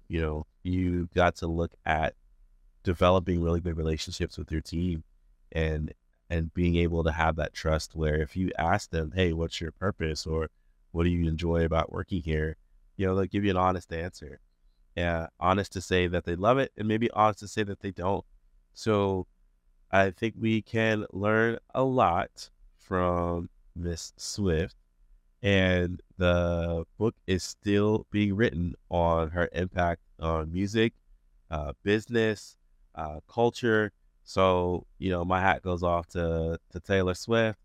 You 0.08 0.22
know, 0.22 0.46
you 0.64 1.10
got 1.14 1.36
to 1.38 1.48
look 1.48 1.72
at 1.86 2.16
developing 2.84 3.42
really 3.42 3.60
good 3.60 3.78
relationships 3.78 4.38
with 4.38 4.52
your 4.52 4.62
team 4.62 5.04
and 5.52 5.94
and 6.32 6.54
being 6.54 6.76
able 6.76 7.04
to 7.04 7.12
have 7.12 7.36
that 7.36 7.54
trust 7.54 7.96
where 7.96 8.22
if 8.22 8.36
you 8.36 8.52
ask 8.58 8.92
them, 8.92 9.12
hey, 9.16 9.34
what's 9.34 9.60
your 9.60 9.72
purpose 9.72 10.28
or 10.28 10.50
what 10.92 11.04
do 11.04 11.10
you 11.10 11.28
enjoy 11.28 11.66
about 11.66 11.92
working 11.92 12.22
here? 12.22 12.56
You 12.98 13.08
know, 13.08 13.16
they'll 13.16 13.26
give 13.26 13.44
you 13.44 13.52
an 13.52 13.58
honest 13.58 13.92
answer. 13.92 14.40
Yeah, 14.96 15.28
honest 15.40 15.74
to 15.74 15.82
say 15.82 16.08
that 16.08 16.26
they 16.26 16.36
love 16.36 16.58
it 16.58 16.72
and 16.78 16.88
maybe 16.88 17.10
honest 17.12 17.40
to 17.40 17.48
say 17.48 17.64
that 17.64 17.80
they 17.80 17.92
don't. 17.92 18.26
So 18.74 19.26
I 19.92 20.12
think 20.12 20.36
we 20.40 20.62
can 20.62 21.06
learn 21.12 21.58
a 21.74 21.84
lot 21.84 22.50
from 22.78 23.50
Miss 23.76 24.14
Swift. 24.18 24.76
And 25.42 26.02
the 26.18 26.86
book 26.98 27.16
is 27.26 27.44
still 27.44 28.06
being 28.12 28.36
written 28.36 28.76
on 28.90 29.30
her 29.30 29.50
impact 29.54 30.02
on 30.20 30.52
music, 30.52 30.94
uh, 31.50 31.74
business, 31.84 32.58
uh, 32.96 33.22
culture. 33.28 33.92
So, 34.24 34.86
you 34.98 35.10
know, 35.10 35.24
my 35.24 35.40
hat 35.40 35.64
goes 35.64 35.82
off 35.82 36.08
to, 36.10 36.60
to 36.72 36.80
Taylor 36.82 37.14
Swift 37.14 37.58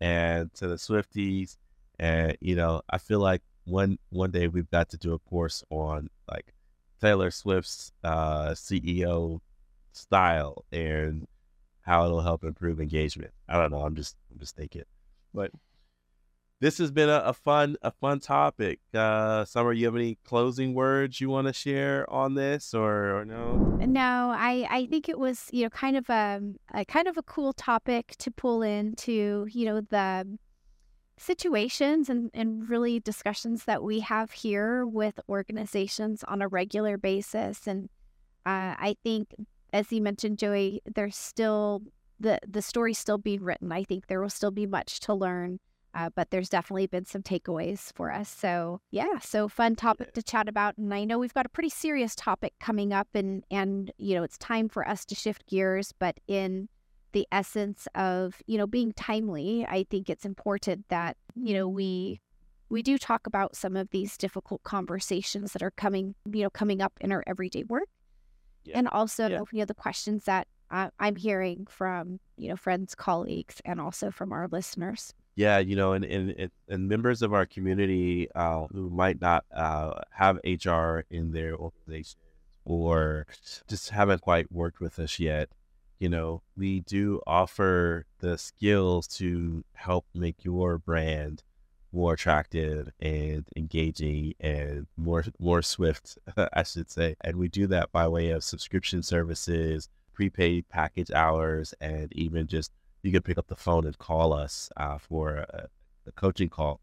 and 0.00 0.52
to 0.54 0.68
the 0.68 0.74
Swifties. 0.74 1.56
And 1.98 2.36
you 2.40 2.56
know, 2.56 2.82
I 2.90 2.98
feel 2.98 3.20
like 3.20 3.42
one 3.64 3.98
one 4.10 4.32
day 4.32 4.48
we've 4.48 4.70
got 4.70 4.90
to 4.90 4.98
do 4.98 5.14
a 5.14 5.18
course 5.20 5.62
on 5.70 6.10
like 6.30 6.52
Taylor 7.00 7.30
Swift's 7.30 7.92
uh, 8.02 8.50
CEO 8.50 9.40
style 9.92 10.64
and 10.72 11.26
how 11.82 12.04
it'll 12.04 12.22
help 12.22 12.44
improve 12.44 12.80
engagement. 12.80 13.32
I 13.48 13.56
don't 13.58 13.70
know. 13.70 13.80
I'm 13.82 13.94
just 13.94 14.16
I'm 14.30 14.38
just 14.38 14.56
thinking, 14.56 14.84
but 15.34 15.50
this 16.60 16.78
has 16.78 16.90
been 16.92 17.08
a, 17.08 17.18
a 17.24 17.32
fun 17.32 17.76
a 17.82 17.90
fun 17.90 18.20
topic. 18.20 18.80
Uh, 18.94 19.44
Summer, 19.44 19.72
you 19.72 19.86
have 19.86 19.96
any 19.96 20.18
closing 20.24 20.74
words 20.74 21.20
you 21.20 21.28
want 21.28 21.48
to 21.48 21.52
share 21.52 22.08
on 22.08 22.34
this, 22.34 22.72
or, 22.72 23.18
or 23.18 23.24
no? 23.24 23.56
No, 23.84 24.32
I 24.34 24.66
I 24.70 24.86
think 24.86 25.08
it 25.08 25.18
was 25.18 25.48
you 25.52 25.64
know 25.64 25.70
kind 25.70 25.96
of 25.96 26.08
a, 26.08 26.40
a 26.72 26.84
kind 26.84 27.08
of 27.08 27.16
a 27.18 27.22
cool 27.22 27.52
topic 27.52 28.14
to 28.18 28.30
pull 28.30 28.62
into 28.62 29.46
you 29.50 29.64
know 29.64 29.80
the 29.80 30.38
situations 31.22 32.08
and, 32.08 32.30
and 32.34 32.68
really 32.68 33.00
discussions 33.00 33.64
that 33.64 33.82
we 33.82 34.00
have 34.00 34.32
here 34.32 34.86
with 34.86 35.20
organizations 35.28 36.24
on 36.24 36.42
a 36.42 36.48
regular 36.48 36.98
basis. 36.98 37.66
And 37.66 37.88
uh, 38.44 38.74
I 38.78 38.96
think, 39.02 39.34
as 39.72 39.92
you 39.92 40.02
mentioned, 40.02 40.38
Joey, 40.38 40.82
there's 40.94 41.16
still 41.16 41.82
the 42.20 42.38
the 42.48 42.62
story's 42.62 42.98
still 42.98 43.18
being 43.18 43.42
written. 43.42 43.72
I 43.72 43.84
think 43.84 44.06
there 44.06 44.20
will 44.20 44.30
still 44.30 44.50
be 44.50 44.66
much 44.66 45.00
to 45.00 45.14
learn. 45.14 45.58
Uh, 45.94 46.08
but 46.14 46.30
there's 46.30 46.48
definitely 46.48 46.86
been 46.86 47.04
some 47.04 47.22
takeaways 47.22 47.92
for 47.94 48.10
us. 48.10 48.30
So 48.30 48.80
yeah, 48.90 49.18
so 49.20 49.46
fun 49.46 49.76
topic 49.76 50.14
to 50.14 50.22
chat 50.22 50.48
about, 50.48 50.78
and 50.78 50.94
I 50.94 51.04
know 51.04 51.18
we've 51.18 51.34
got 51.34 51.44
a 51.44 51.50
pretty 51.50 51.68
serious 51.68 52.14
topic 52.14 52.54
coming 52.60 52.92
up, 52.94 53.08
and 53.14 53.44
and 53.50 53.92
you 53.98 54.14
know 54.14 54.22
it's 54.22 54.38
time 54.38 54.68
for 54.68 54.88
us 54.88 55.04
to 55.06 55.14
shift 55.14 55.46
gears, 55.46 55.92
but 55.98 56.18
in 56.26 56.68
the 57.12 57.26
essence 57.30 57.86
of 57.94 58.42
you 58.46 58.56
know 58.56 58.66
being 58.66 58.92
timely, 58.92 59.66
I 59.68 59.84
think 59.90 60.08
it's 60.08 60.24
important 60.24 60.88
that 60.88 61.18
you 61.34 61.54
know 61.54 61.68
we 61.68 62.20
we 62.70 62.82
do 62.82 62.96
talk 62.96 63.26
about 63.26 63.54
some 63.54 63.76
of 63.76 63.90
these 63.90 64.16
difficult 64.16 64.62
conversations 64.62 65.52
that 65.52 65.62
are 65.62 65.72
coming 65.72 66.14
you 66.32 66.42
know 66.42 66.50
coming 66.50 66.80
up 66.80 66.94
in 67.02 67.12
our 67.12 67.22
everyday 67.26 67.64
work, 67.64 67.88
yeah. 68.64 68.78
and 68.78 68.88
also 68.88 69.28
yeah. 69.28 69.40
you 69.52 69.58
know 69.60 69.64
the 69.64 69.74
questions 69.74 70.24
that 70.24 70.46
uh, 70.70 70.88
I'm 70.98 71.16
hearing 71.16 71.66
from 71.68 72.20
you 72.36 72.48
know 72.48 72.56
friends, 72.56 72.94
colleagues, 72.94 73.60
and 73.64 73.80
also 73.80 74.10
from 74.10 74.32
our 74.32 74.48
listeners 74.50 75.14
yeah, 75.34 75.58
you 75.58 75.76
know, 75.76 75.94
and 75.94 76.04
and, 76.04 76.50
and 76.68 76.88
members 76.88 77.22
of 77.22 77.32
our 77.32 77.46
community 77.46 78.28
uh, 78.34 78.66
who 78.72 78.90
might 78.90 79.20
not 79.20 79.44
uh, 79.54 79.94
have 80.10 80.38
HR 80.44 81.04
in 81.10 81.32
their 81.32 81.56
organization 81.56 82.18
or 82.64 83.26
just 83.66 83.90
haven't 83.90 84.20
quite 84.20 84.52
worked 84.52 84.80
with 84.80 84.98
us 84.98 85.18
yet, 85.18 85.48
you 85.98 86.08
know, 86.08 86.42
we 86.56 86.80
do 86.80 87.20
offer 87.26 88.04
the 88.20 88.36
skills 88.36 89.06
to 89.08 89.64
help 89.72 90.04
make 90.14 90.44
your 90.44 90.78
brand 90.78 91.42
more 91.92 92.14
attractive 92.14 92.88
and 93.00 93.46
engaging 93.56 94.34
and 94.40 94.86
more 94.96 95.24
more 95.38 95.62
swift, 95.62 96.18
I 96.52 96.62
should 96.62 96.90
say. 96.90 97.16
And 97.22 97.36
we 97.36 97.48
do 97.48 97.66
that 97.68 97.92
by 97.92 98.08
way 98.08 98.30
of 98.30 98.44
subscription 98.44 99.02
services, 99.02 99.88
prepaid 100.14 100.68
package 100.68 101.10
hours, 101.10 101.74
and 101.80 102.12
even 102.12 102.46
just 102.46 102.72
you 103.02 103.12
can 103.12 103.22
pick 103.22 103.38
up 103.38 103.48
the 103.48 103.56
phone 103.56 103.86
and 103.86 103.98
call 103.98 104.32
us 104.32 104.70
uh, 104.76 104.98
for 104.98 105.36
a, 105.36 105.68
a, 106.06 106.12
coaching 106.12 106.48
call. 106.48 106.80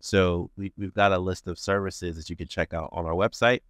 So 0.00 0.50
we, 0.56 0.72
we've 0.76 0.94
got 0.94 1.12
a 1.12 1.18
list 1.18 1.46
of 1.46 1.58
services 1.58 2.16
that 2.16 2.28
you 2.28 2.36
can 2.36 2.48
check 2.48 2.74
out 2.74 2.90
on 2.92 3.06
our 3.06 3.12
website 3.12 3.60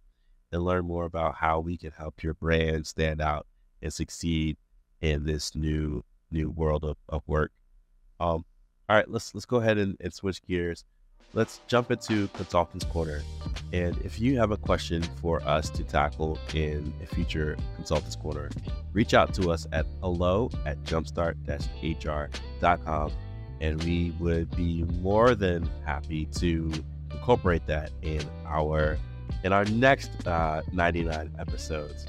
and 0.51 0.63
learn 0.63 0.85
more 0.85 1.05
about 1.05 1.35
how 1.35 1.59
we 1.59 1.77
can 1.77 1.91
help 1.91 2.23
your 2.23 2.33
brand 2.33 2.87
stand 2.87 3.21
out 3.21 3.45
and 3.81 3.93
succeed 3.93 4.57
in 5.01 5.25
this 5.25 5.55
new 5.55 6.03
new 6.31 6.49
world 6.49 6.83
of, 6.83 6.97
of 7.09 7.21
work. 7.27 7.51
Um, 8.19 8.45
all 8.91 8.97
right, 8.97 9.09
let's 9.09 9.33
let's 9.33 9.45
go 9.45 9.57
ahead 9.57 9.77
and, 9.77 9.95
and 10.01 10.13
switch 10.13 10.45
gears 10.45 10.83
let's 11.33 11.61
jump 11.67 11.91
into 11.91 12.27
Consultants 12.29 12.85
Corner. 12.85 13.21
And 13.71 13.97
if 14.03 14.19
you 14.19 14.37
have 14.37 14.51
a 14.51 14.57
question 14.57 15.01
for 15.21 15.41
us 15.43 15.69
to 15.69 15.83
tackle 15.83 16.37
in 16.53 16.93
a 17.01 17.05
future 17.05 17.57
Consultants 17.75 18.15
Corner, 18.15 18.49
reach 18.91 19.13
out 19.13 19.33
to 19.35 19.49
us 19.49 19.65
at 19.71 19.85
hello 20.01 20.49
at 20.65 20.81
jumpstart 20.83 21.37
hr.com. 21.81 23.11
And 23.61 23.81
we 23.83 24.11
would 24.19 24.53
be 24.57 24.83
more 25.01 25.35
than 25.35 25.69
happy 25.85 26.25
to 26.37 26.71
incorporate 27.11 27.65
that 27.67 27.91
in 28.01 28.21
our 28.45 28.97
in 29.45 29.53
our 29.53 29.63
next 29.65 30.27
uh, 30.27 30.63
99 30.73 31.31
episodes. 31.39 32.07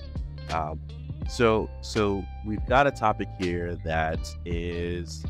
Um, 0.50 0.80
so 1.28 1.70
so 1.82 2.24
we've 2.44 2.66
got 2.66 2.88
a 2.88 2.90
topic 2.90 3.28
here 3.38 3.76
that 3.84 4.18
is 4.44 5.24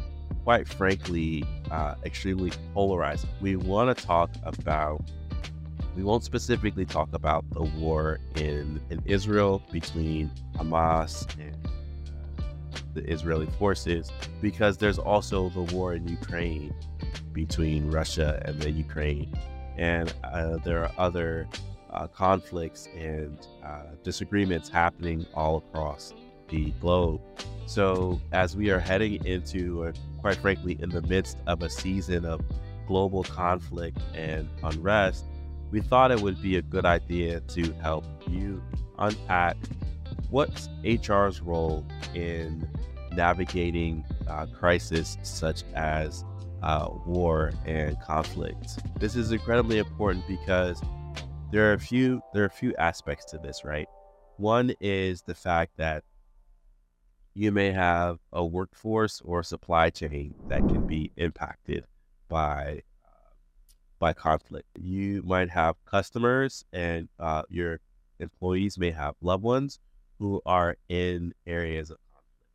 quite 0.44 0.68
frankly, 0.68 1.44
uh, 1.70 1.94
extremely 2.04 2.52
polarizing. 2.74 3.30
We 3.40 3.56
want 3.56 3.96
to 3.96 4.04
talk 4.04 4.30
about, 4.42 5.02
we 5.96 6.02
won't 6.02 6.24
specifically 6.24 6.84
talk 6.84 7.08
about 7.12 7.44
the 7.50 7.62
war 7.62 8.18
in, 8.36 8.80
in 8.90 9.02
Israel 9.04 9.62
between 9.70 10.30
Hamas 10.56 11.26
and 11.38 11.56
uh, 11.66 12.42
the 12.94 13.08
Israeli 13.10 13.46
forces, 13.58 14.10
because 14.40 14.76
there's 14.76 14.98
also 14.98 15.48
the 15.50 15.62
war 15.74 15.94
in 15.94 16.08
Ukraine 16.08 16.74
between 17.32 17.90
Russia 17.90 18.42
and 18.44 18.60
the 18.60 18.70
Ukraine. 18.70 19.32
And 19.76 20.12
uh, 20.24 20.58
there 20.58 20.82
are 20.82 20.92
other 20.98 21.48
uh, 21.90 22.06
conflicts 22.08 22.88
and 22.96 23.38
uh, 23.64 23.82
disagreements 24.02 24.68
happening 24.68 25.26
all 25.34 25.58
across 25.58 26.14
the 26.48 26.70
globe. 26.80 27.20
So, 27.66 28.20
as 28.32 28.56
we 28.56 28.70
are 28.70 28.78
heading 28.78 29.24
into, 29.24 29.92
quite 30.22 30.36
frankly, 30.36 30.78
in 30.80 30.88
the 30.88 31.02
midst 31.02 31.36
of 31.46 31.62
a 31.62 31.68
season 31.68 32.24
of 32.24 32.40
global 32.86 33.24
conflict 33.24 33.98
and 34.14 34.48
unrest, 34.62 35.26
we 35.70 35.80
thought 35.80 36.10
it 36.10 36.20
would 36.20 36.40
be 36.40 36.56
a 36.56 36.62
good 36.62 36.86
idea 36.86 37.40
to 37.40 37.72
help 37.82 38.04
you 38.28 38.62
unpack 38.98 39.56
what's 40.30 40.68
HR's 40.84 41.40
role 41.40 41.84
in 42.14 42.68
navigating 43.12 44.04
uh, 44.28 44.46
crisis 44.46 45.18
such 45.22 45.64
as 45.74 46.24
uh, 46.62 46.88
war 47.04 47.52
and 47.66 48.00
conflict. 48.00 48.78
This 48.98 49.16
is 49.16 49.32
incredibly 49.32 49.78
important 49.78 50.26
because 50.28 50.80
there 51.50 51.70
are 51.70 51.74
a 51.74 51.80
few 51.80 52.22
there 52.32 52.44
are 52.44 52.46
a 52.46 52.50
few 52.50 52.74
aspects 52.76 53.24
to 53.26 53.38
this, 53.38 53.64
right? 53.64 53.88
One 54.36 54.72
is 54.80 55.22
the 55.22 55.34
fact 55.34 55.72
that 55.76 56.04
you 57.34 57.50
may 57.50 57.72
have 57.72 58.18
a 58.32 58.44
workforce 58.44 59.20
or 59.24 59.42
supply 59.42 59.90
chain 59.90 60.34
that 60.48 60.60
can 60.68 60.86
be 60.86 61.12
impacted 61.16 61.84
by 62.28 62.82
by 63.98 64.12
conflict. 64.12 64.66
You 64.76 65.22
might 65.22 65.48
have 65.50 65.76
customers 65.84 66.64
and 66.72 67.08
uh, 67.20 67.42
your 67.48 67.78
employees 68.18 68.76
may 68.76 68.90
have 68.90 69.14
loved 69.20 69.44
ones 69.44 69.78
who 70.18 70.42
are 70.44 70.76
in 70.88 71.32
areas 71.46 71.90
of 71.90 71.98
conflict. 72.12 72.50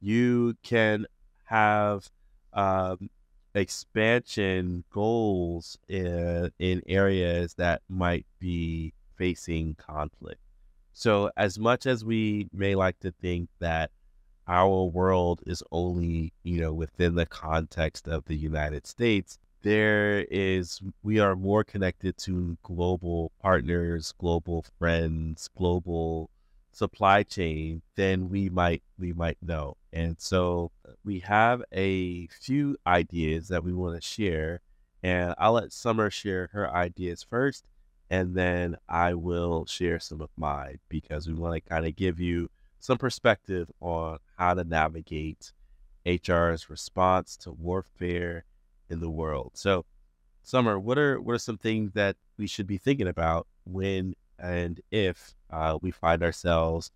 You 0.00 0.54
can 0.62 1.06
have 1.44 2.08
um, 2.54 3.10
expansion 3.54 4.84
goals 4.90 5.78
in, 5.88 6.50
in 6.58 6.82
areas 6.86 7.54
that 7.54 7.82
might 7.88 8.26
be 8.38 8.94
facing 9.16 9.74
conflict. 9.74 10.40
So, 10.92 11.30
as 11.36 11.58
much 11.58 11.86
as 11.86 12.04
we 12.04 12.48
may 12.52 12.74
like 12.74 12.98
to 13.00 13.12
think 13.20 13.48
that 13.58 13.90
our 14.50 14.84
world 14.84 15.40
is 15.46 15.62
only, 15.70 16.32
you 16.42 16.60
know, 16.60 16.72
within 16.72 17.14
the 17.14 17.24
context 17.24 18.08
of 18.08 18.24
the 18.24 18.34
United 18.36 18.84
States, 18.84 19.38
there 19.62 20.26
is, 20.28 20.80
we 21.04 21.20
are 21.20 21.36
more 21.36 21.62
connected 21.62 22.18
to 22.18 22.58
global 22.64 23.30
partners, 23.40 24.12
global 24.18 24.64
friends, 24.78 25.48
global 25.56 26.30
supply 26.72 27.22
chain 27.22 27.82
than 27.94 28.28
we 28.28 28.48
might 28.48 28.82
we 28.98 29.12
might 29.12 29.38
know. 29.40 29.76
And 29.92 30.16
so 30.18 30.72
uh, 30.88 30.92
we 31.04 31.20
have 31.20 31.62
a 31.72 32.26
few 32.28 32.76
ideas 32.86 33.48
that 33.48 33.62
we 33.62 33.72
want 33.72 34.00
to 34.00 34.06
share 34.06 34.60
and 35.02 35.34
I'll 35.38 35.52
let 35.52 35.72
Summer 35.72 36.10
share 36.10 36.48
her 36.52 36.72
ideas 36.74 37.22
first 37.22 37.64
and 38.08 38.34
then 38.34 38.76
I 38.88 39.14
will 39.14 39.66
share 39.66 40.00
some 40.00 40.20
of 40.20 40.30
mine 40.36 40.78
because 40.88 41.28
we 41.28 41.34
want 41.34 41.54
to 41.54 41.68
kind 41.68 41.86
of 41.86 41.94
give 41.96 42.18
you 42.18 42.50
some 42.80 42.98
perspective 42.98 43.70
on 43.80 44.18
how 44.36 44.54
to 44.54 44.64
navigate 44.64 45.52
HR's 46.06 46.68
response 46.68 47.36
to 47.36 47.52
warfare 47.52 48.44
in 48.88 49.00
the 49.00 49.10
world. 49.10 49.52
So, 49.54 49.84
Summer, 50.42 50.80
what 50.80 50.98
are 50.98 51.20
what 51.20 51.34
are 51.34 51.38
some 51.38 51.58
things 51.58 51.92
that 51.92 52.16
we 52.38 52.46
should 52.46 52.66
be 52.66 52.78
thinking 52.78 53.06
about 53.06 53.46
when 53.64 54.14
and 54.38 54.80
if 54.90 55.34
uh, 55.50 55.78
we 55.82 55.90
find 55.90 56.22
ourselves 56.22 56.90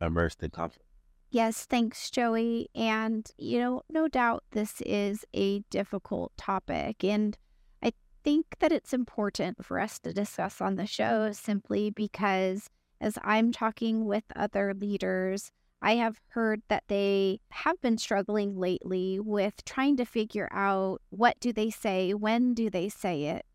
immersed 0.00 0.42
in 0.42 0.50
conflict? 0.50 0.86
Yes, 1.30 1.64
thanks, 1.64 2.10
Joey. 2.10 2.68
And 2.74 3.28
you 3.38 3.58
know, 3.58 3.82
no 3.88 4.06
doubt 4.08 4.44
this 4.50 4.82
is 4.82 5.24
a 5.32 5.60
difficult 5.70 6.32
topic, 6.36 7.02
and 7.02 7.38
I 7.82 7.92
think 8.22 8.56
that 8.60 8.72
it's 8.72 8.92
important 8.92 9.64
for 9.64 9.80
us 9.80 9.98
to 10.00 10.12
discuss 10.12 10.60
on 10.60 10.76
the 10.76 10.86
show 10.86 11.32
simply 11.32 11.90
because 11.90 12.68
as 13.00 13.18
I'm 13.22 13.52
talking 13.52 14.04
with 14.04 14.24
other 14.36 14.74
leaders, 14.74 15.50
I 15.82 15.96
have 15.96 16.20
heard 16.28 16.62
that 16.68 16.84
they 16.88 17.40
have 17.50 17.80
been 17.80 17.96
struggling 17.96 18.58
lately 18.58 19.18
with 19.18 19.64
trying 19.64 19.96
to 19.96 20.04
figure 20.04 20.48
out 20.52 21.00
what 21.08 21.40
do 21.40 21.52
they 21.52 21.70
say, 21.70 22.12
when 22.12 22.52
do 22.52 22.68
they 22.68 22.90
say 22.90 23.24
it, 23.24 23.46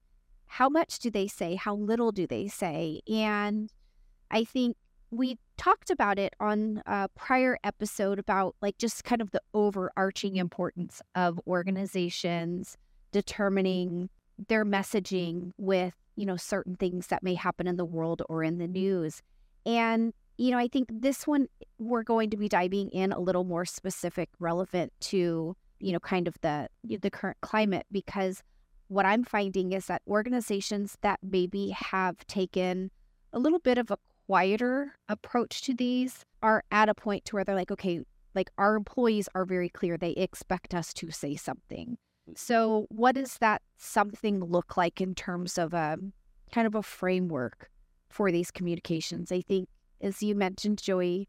how 0.47 0.69
much 0.69 0.99
do 0.99 1.11
they 1.11 1.27
say, 1.27 1.55
how 1.55 1.75
little 1.75 2.11
do 2.11 2.25
they 2.25 2.47
say. 2.47 3.01
And 3.07 3.71
I 4.31 4.43
think 4.43 4.75
we 5.11 5.37
talked 5.57 5.91
about 5.91 6.17
it 6.17 6.33
on 6.39 6.81
a 6.87 7.07
prior 7.09 7.59
episode 7.63 8.17
about 8.17 8.55
like 8.61 8.77
just 8.79 9.03
kind 9.03 9.21
of 9.21 9.31
the 9.31 9.41
overarching 9.53 10.35
importance 10.35 11.01
of 11.13 11.39
organizations 11.45 12.75
determining 13.11 14.09
their 14.47 14.65
messaging 14.65 15.51
with, 15.57 15.93
you 16.15 16.25
know, 16.25 16.37
certain 16.37 16.75
things 16.75 17.07
that 17.07 17.23
may 17.23 17.35
happen 17.35 17.67
in 17.67 17.77
the 17.77 17.85
world 17.85 18.23
or 18.27 18.43
in 18.43 18.57
the 18.57 18.67
news. 18.67 19.21
And 19.65 20.13
you 20.37 20.51
know, 20.51 20.57
I 20.57 20.67
think 20.67 20.89
this 20.91 21.25
one 21.25 21.47
we're 21.79 22.03
going 22.03 22.29
to 22.29 22.37
be 22.37 22.49
diving 22.49 22.89
in 22.89 23.11
a 23.11 23.19
little 23.19 23.43
more 23.43 23.65
specific, 23.65 24.29
relevant 24.39 24.91
to, 25.01 25.55
you 25.79 25.91
know, 25.93 25.99
kind 25.99 26.27
of 26.27 26.35
the 26.41 26.69
the 26.83 27.09
current 27.09 27.37
climate 27.41 27.85
because 27.91 28.43
what 28.87 29.05
I'm 29.05 29.23
finding 29.23 29.71
is 29.71 29.87
that 29.87 30.01
organizations 30.07 30.97
that 31.01 31.19
maybe 31.23 31.69
have 31.69 32.25
taken 32.27 32.91
a 33.33 33.39
little 33.39 33.59
bit 33.59 33.77
of 33.77 33.89
a 33.89 33.97
quieter 34.27 34.95
approach 35.09 35.61
to 35.63 35.73
these 35.73 36.23
are 36.41 36.63
at 36.71 36.89
a 36.89 36.93
point 36.93 37.25
to 37.25 37.35
where 37.35 37.43
they're 37.43 37.55
like, 37.55 37.71
okay, 37.71 38.01
like 38.35 38.49
our 38.57 38.75
employees 38.75 39.29
are 39.33 39.45
very 39.45 39.69
clear 39.69 39.97
they 39.97 40.11
expect 40.11 40.73
us 40.75 40.93
to 40.93 41.09
say 41.11 41.35
something. 41.35 41.97
So, 42.35 42.87
what 42.89 43.15
does 43.15 43.37
that 43.37 43.61
something 43.77 44.43
look 44.43 44.77
like 44.77 44.99
in 44.99 45.15
terms 45.15 45.57
of 45.57 45.73
a 45.73 45.97
kind 46.51 46.67
of 46.67 46.75
a 46.75 46.83
framework 46.83 47.69
for 48.15 48.31
these 48.31 48.49
communications? 48.49 49.29
I 49.29 49.41
think 49.41 49.67
as 50.01 50.23
you 50.23 50.35
mentioned, 50.35 50.81
Joey, 50.81 51.27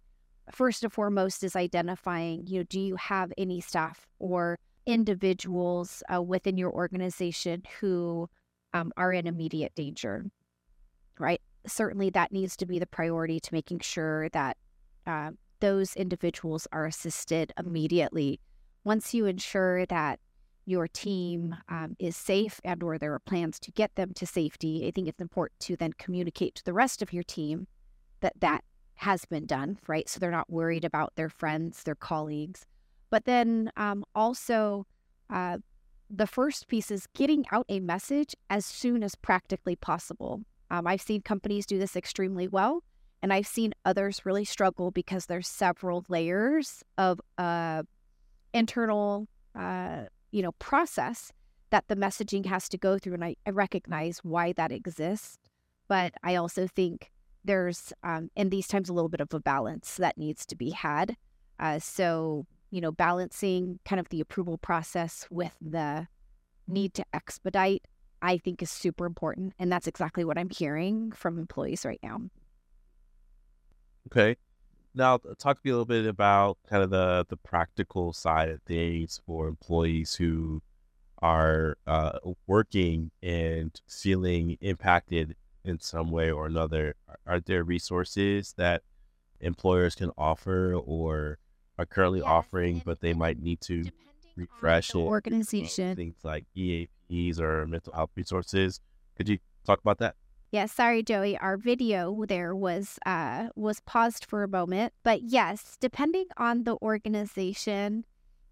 first 0.53 0.85
and 0.85 0.93
foremost 0.93 1.43
is 1.43 1.57
identifying, 1.57 2.47
you 2.47 2.61
know, 2.61 2.65
do 2.69 2.79
you 2.79 2.95
have 2.95 3.33
any 3.37 3.61
staff 3.61 4.07
or 4.21 4.57
individuals 4.87 6.05
uh, 6.15 6.23
within 6.23 6.57
your 6.57 6.71
organization 6.71 7.65
who 7.81 8.31
um, 8.73 8.93
are 8.97 9.13
in 9.13 9.27
immediate 9.27 9.75
danger, 9.75 10.27
right? 11.19 11.41
Certainly 11.67 12.11
that 12.11 12.31
needs 12.31 12.57
to 12.59 12.67
be 12.67 12.79
the 12.79 12.87
priority 12.87 13.41
to 13.41 13.53
making 13.53 13.81
sure 13.81 14.29
that 14.29 14.57
uh, 15.09 15.31
those 15.59 15.97
individuals 15.97 16.69
are 16.71 16.87
assisted 16.87 17.53
immediately. 17.59 18.39
Once 18.85 19.13
you 19.13 19.27
ensure 19.27 19.87
that 19.87 20.21
your 20.67 20.89
team 20.89 21.57
um, 21.69 21.97
is 21.99 22.17
safe 22.17 22.61
and 22.65 22.83
or 22.83 22.99
there 22.99 23.15
are 23.15 23.21
plans 23.21 23.59
to 23.61 23.71
get 23.71 23.95
them 23.95 24.13
to 24.15 24.27
safety, 24.27 24.87
I 24.87 24.91
think 24.91 25.09
it's 25.09 25.21
important 25.21 25.61
to 25.61 25.77
then 25.77 25.93
communicate 25.95 26.57
to 26.57 26.65
the 26.65 26.73
rest 26.73 27.01
of 27.03 27.13
your 27.13 27.23
team 27.23 27.67
that 28.21 28.35
that 28.41 28.65
has 28.97 29.25
been 29.25 29.47
done, 29.47 29.79
right? 29.87 30.09
So 30.09 30.19
they're 30.19 30.31
not 30.31 30.51
worried 30.51 30.85
about 30.85 31.15
their 31.17 31.29
friends, 31.29 31.83
their 31.83 31.95
colleagues. 31.95 32.67
But 33.11 33.25
then 33.25 33.71
um, 33.77 34.05
also, 34.15 34.87
uh, 35.31 35.59
the 36.11 36.27
first 36.27 36.69
piece 36.69 36.91
is 36.91 37.07
getting 37.15 37.45
out 37.53 37.67
a 37.69 37.81
message 37.81 38.35
as 38.51 38.65
soon 38.65 39.03
as 39.03 39.15
practically 39.15 39.77
possible. 39.77 40.43
Um, 40.71 40.87
I've 40.87 41.03
seen 41.03 41.21
companies 41.21 41.67
do 41.67 41.79
this 41.79 41.95
extremely 41.95 42.49
well, 42.49 42.83
and 43.23 43.33
I've 43.33 43.47
seen 43.47 43.73
others 43.85 44.25
really 44.25 44.45
struggle 44.45 44.91
because 44.91 45.27
there's 45.27 45.49
several 45.49 46.05
layers 46.09 46.83
of 46.99 47.21
uh, 47.39 47.83
internal, 48.53 49.29
uh, 49.55 50.05
you 50.31 50.43
know, 50.43 50.53
process 50.53 51.33
that 51.71 51.89
the 51.89 51.97
messaging 51.97 52.47
has 52.47 52.69
to 52.69 52.79
go 52.79 52.99
through, 52.99 53.15
and 53.15 53.25
I, 53.25 53.37
I 53.47 53.51
recognize 53.51 54.19
why 54.19 54.53
that 54.53 54.73
exists. 54.73 55.39
But 55.89 56.15
I 56.23 56.37
also 56.37 56.67
think 56.67 57.11
there's 57.45 57.93
um, 58.03 58.31
in 58.35 58.51
these 58.51 58.67
times 58.67 58.89
a 58.89 58.93
little 58.93 59.09
bit 59.09 59.21
of 59.21 59.33
a 59.33 59.41
balance 59.41 59.97
that 59.97 60.19
needs 60.19 60.45
to 60.47 60.57
be 60.57 60.71
had. 60.71 61.17
Uh, 61.59 61.79
so 61.79 62.47
you 62.71 62.81
know, 62.81 62.93
balancing 62.93 63.79
kind 63.85 64.01
of 64.01 64.09
the 64.09 64.21
approval 64.21 64.59
process 64.59 65.27
with 65.31 65.57
the 65.61 66.09
need 66.67 66.95
to 66.95 67.05
expedite, 67.15 67.87
I 68.21 68.39
think 68.39 68.63
is 68.63 68.71
super 68.71 69.07
important, 69.07 69.55
and 69.59 69.71
that's 69.71 69.87
exactly 69.87 70.25
what 70.25 70.39
I'm 70.39 70.51
hearing 70.51 71.13
from 71.13 71.39
employees 71.39 71.85
right 71.85 72.01
now. 72.03 72.23
Okay. 74.09 74.37
Now, 74.97 75.19
talk 75.39 75.57
to 75.57 75.63
me 75.65 75.71
a 75.71 75.75
little 75.75 75.85
bit 75.85 76.07
about 76.07 76.59
kind 76.69 76.83
of 76.83 76.91
the 76.91 77.27
the 77.29 77.37
practical 77.37 78.13
side 78.15 78.49
of 78.49 78.63
things 78.63 79.21
for 79.27 79.47
employees 79.47 80.15
who 80.15 80.63
are 81.23 81.77
uh, 81.87 82.19
working 82.47 83.11
and 83.23 83.79
feeling 83.89 84.57
impacted 84.61 85.37
in 85.65 85.81
some 85.81 86.11
way 86.11 86.31
or 86.31 86.47
another? 86.47 86.95
Are 87.27 87.41
there 87.41 87.63
resources 87.65 88.55
that 88.57 88.83
employers 89.41 89.95
can 89.95 90.13
offer 90.17 90.75
or 90.75 91.39
are 91.79 91.87
currently 91.87 92.21
yes, 92.21 92.29
offering, 92.29 92.83
but 92.85 93.01
they 93.01 93.13
might 93.15 93.39
need 93.39 93.61
to 93.63 93.91
refresh 94.37 94.95
or 94.95 95.07
Organization 95.09 95.97
things 95.97 96.17
like 96.25 96.47
EAPs 96.57 97.39
or 97.41 97.67
mental 97.67 97.93
health 97.93 98.11
resources. 98.17 98.81
Could 99.17 99.29
you 99.29 99.39
talk 99.67 99.81
about 99.81 99.99
that? 99.99 100.17
Yeah, 100.57 100.65
sorry, 100.65 101.03
Joey. 101.03 101.37
Our 101.37 101.59
video 101.59 102.25
there 102.27 102.57
was 102.57 102.99
uh, 103.05 103.49
was 103.57 103.81
paused 103.81 104.25
for 104.25 104.43
a 104.43 104.49
moment, 104.49 104.95
but 105.03 105.21
yes, 105.21 105.77
depending 105.79 106.29
on 106.39 106.65
the 106.65 106.79
organization, 106.81 108.07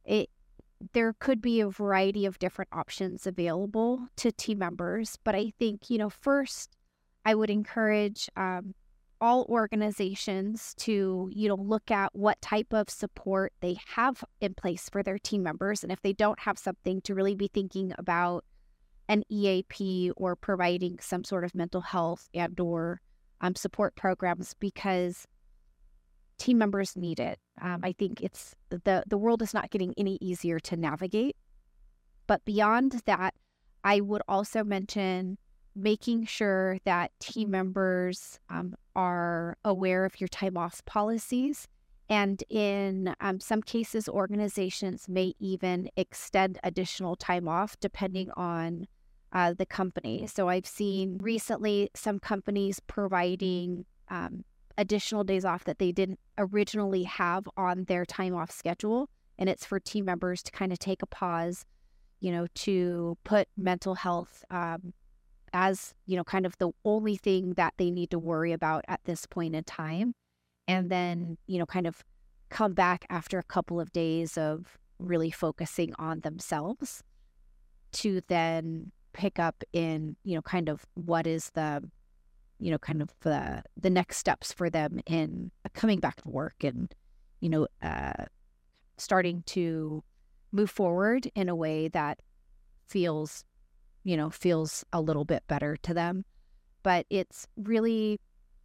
it 0.04 0.28
there 0.92 1.14
could 1.14 1.40
be 1.40 1.62
a 1.62 1.70
variety 1.70 2.26
of 2.26 2.38
different 2.38 2.68
options 2.74 3.26
available 3.26 4.08
to 4.16 4.30
team 4.30 4.58
members. 4.58 5.16
But 5.24 5.34
I 5.34 5.54
think 5.58 5.88
you 5.88 5.96
know 5.96 6.10
first 6.10 6.76
I 7.24 7.34
would 7.34 7.48
encourage 7.48 8.28
um, 8.36 8.74
all 9.18 9.46
organizations 9.48 10.74
to, 10.74 11.30
you 11.32 11.48
know, 11.48 11.54
look 11.54 11.90
at 11.90 12.14
what 12.14 12.42
type 12.42 12.74
of 12.74 12.90
support 12.90 13.54
they 13.60 13.78
have 13.94 14.22
in 14.42 14.52
place 14.52 14.90
for 14.90 15.02
their 15.02 15.18
team 15.18 15.42
members. 15.42 15.82
And 15.82 15.90
if 15.90 16.02
they 16.02 16.12
don't 16.12 16.40
have 16.40 16.58
something, 16.58 17.00
to 17.00 17.14
really 17.14 17.34
be 17.34 17.48
thinking 17.48 17.94
about 17.96 18.44
an 19.08 19.22
EAP 19.30 20.12
or 20.16 20.36
providing 20.36 20.98
some 21.00 21.24
sort 21.24 21.44
of 21.44 21.54
mental 21.54 21.80
health 21.80 22.28
and 22.34 22.58
or 22.58 23.00
um, 23.40 23.54
support 23.54 23.94
programs 23.96 24.54
because 24.54 25.26
team 26.38 26.58
members 26.58 26.96
need 26.96 27.20
it. 27.20 27.38
Um, 27.60 27.80
I 27.82 27.92
think 27.92 28.20
it's 28.20 28.54
the 28.70 29.04
the 29.06 29.18
world 29.18 29.42
is 29.42 29.54
not 29.54 29.70
getting 29.70 29.94
any 29.96 30.18
easier 30.20 30.58
to 30.60 30.76
navigate. 30.76 31.36
But 32.26 32.44
beyond 32.44 33.02
that, 33.04 33.34
I 33.82 34.00
would 34.00 34.22
also 34.26 34.64
mention 34.64 35.38
making 35.76 36.24
sure 36.26 36.78
that 36.84 37.10
team 37.20 37.50
members 37.50 38.38
um, 38.48 38.74
are 38.96 39.56
aware 39.64 40.04
of 40.04 40.20
your 40.20 40.28
time 40.28 40.56
off 40.56 40.84
policies. 40.84 41.68
And 42.08 42.42
in 42.50 43.14
um, 43.20 43.40
some 43.40 43.62
cases, 43.62 44.08
organizations 44.08 45.08
may 45.08 45.34
even 45.38 45.88
extend 45.96 46.58
additional 46.62 47.16
time 47.16 47.48
off 47.48 47.76
depending 47.80 48.30
on 48.36 48.86
uh, 49.34 49.52
the 49.52 49.66
company. 49.66 50.26
So 50.26 50.48
I've 50.48 50.66
seen 50.66 51.18
recently 51.20 51.90
some 51.94 52.20
companies 52.20 52.80
providing 52.80 53.84
um, 54.08 54.44
additional 54.78 55.24
days 55.24 55.44
off 55.44 55.64
that 55.64 55.78
they 55.78 55.92
didn't 55.92 56.20
originally 56.38 57.02
have 57.02 57.48
on 57.56 57.84
their 57.84 58.04
time 58.04 58.34
off 58.34 58.50
schedule. 58.50 59.10
And 59.38 59.48
it's 59.48 59.66
for 59.66 59.80
team 59.80 60.04
members 60.04 60.42
to 60.44 60.52
kind 60.52 60.72
of 60.72 60.78
take 60.78 61.02
a 61.02 61.06
pause, 61.06 61.64
you 62.20 62.30
know, 62.30 62.46
to 62.54 63.18
put 63.24 63.48
mental 63.56 63.96
health 63.96 64.44
um, 64.50 64.92
as, 65.52 65.94
you 66.06 66.16
know, 66.16 66.24
kind 66.24 66.46
of 66.46 66.56
the 66.58 66.70
only 66.84 67.16
thing 67.16 67.54
that 67.54 67.74
they 67.76 67.90
need 67.90 68.10
to 68.12 68.18
worry 68.18 68.52
about 68.52 68.84
at 68.86 69.00
this 69.04 69.26
point 69.26 69.56
in 69.56 69.64
time. 69.64 70.14
And 70.68 70.90
then, 70.90 71.36
you 71.46 71.58
know, 71.58 71.66
kind 71.66 71.86
of 71.86 72.04
come 72.48 72.72
back 72.72 73.04
after 73.10 73.38
a 73.38 73.42
couple 73.42 73.80
of 73.80 73.92
days 73.92 74.38
of 74.38 74.78
really 75.00 75.32
focusing 75.32 75.92
on 75.98 76.20
themselves 76.20 77.02
to 77.92 78.20
then 78.28 78.92
pick 79.14 79.38
up 79.38 79.64
in, 79.72 80.16
you 80.24 80.34
know, 80.34 80.42
kind 80.42 80.68
of 80.68 80.84
what 80.94 81.26
is 81.26 81.50
the, 81.50 81.82
you 82.58 82.70
know, 82.70 82.78
kind 82.78 83.00
of 83.00 83.08
the 83.20 83.62
the 83.80 83.90
next 83.90 84.18
steps 84.18 84.52
for 84.52 84.68
them 84.68 85.00
in 85.06 85.50
coming 85.72 86.00
back 86.00 86.16
to 86.22 86.28
work 86.28 86.62
and, 86.62 86.94
you 87.40 87.48
know, 87.48 87.66
uh, 87.82 88.24
starting 88.98 89.42
to 89.46 90.04
move 90.52 90.70
forward 90.70 91.30
in 91.34 91.48
a 91.48 91.56
way 91.56 91.88
that 91.88 92.20
feels 92.86 93.44
you 94.04 94.16
know, 94.16 94.30
feels 94.30 94.84
a 94.92 95.00
little 95.00 95.24
bit 95.24 95.42
better 95.48 95.76
to 95.82 95.94
them. 95.94 96.24
But 96.82 97.06
it's 97.08 97.48
really 97.56 98.20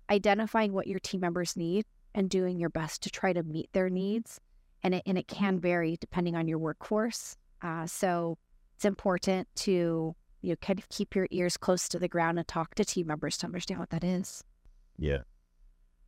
identifying 0.09 0.73
what 0.73 0.87
your 0.87 0.99
team 0.99 1.21
members 1.21 1.55
need 1.55 1.85
and 2.13 2.29
doing 2.29 2.59
your 2.59 2.69
best 2.69 3.01
to 3.03 3.09
try 3.09 3.33
to 3.33 3.41
meet 3.43 3.71
their 3.71 3.89
needs. 3.89 4.39
And 4.83 4.95
it, 4.95 5.03
and 5.05 5.17
it 5.17 5.27
can 5.27 5.59
vary 5.59 5.97
depending 5.99 6.35
on 6.35 6.47
your 6.47 6.59
workforce. 6.59 7.37
Uh, 7.61 7.87
so 7.87 8.37
it's 8.75 8.85
important 8.85 9.47
to 9.55 10.15
you 10.41 10.51
know 10.51 10.55
kind 10.61 10.79
of 10.79 10.89
keep 10.89 11.15
your 11.15 11.27
ears 11.31 11.57
close 11.57 11.87
to 11.89 11.99
the 11.99 12.07
ground 12.07 12.37
and 12.37 12.47
talk 12.47 12.75
to 12.75 12.85
team 12.85 13.07
members 13.07 13.37
to 13.37 13.45
understand 13.45 13.79
what 13.79 13.89
that 13.89 14.03
is. 14.03 14.43
Yeah, 14.97 15.19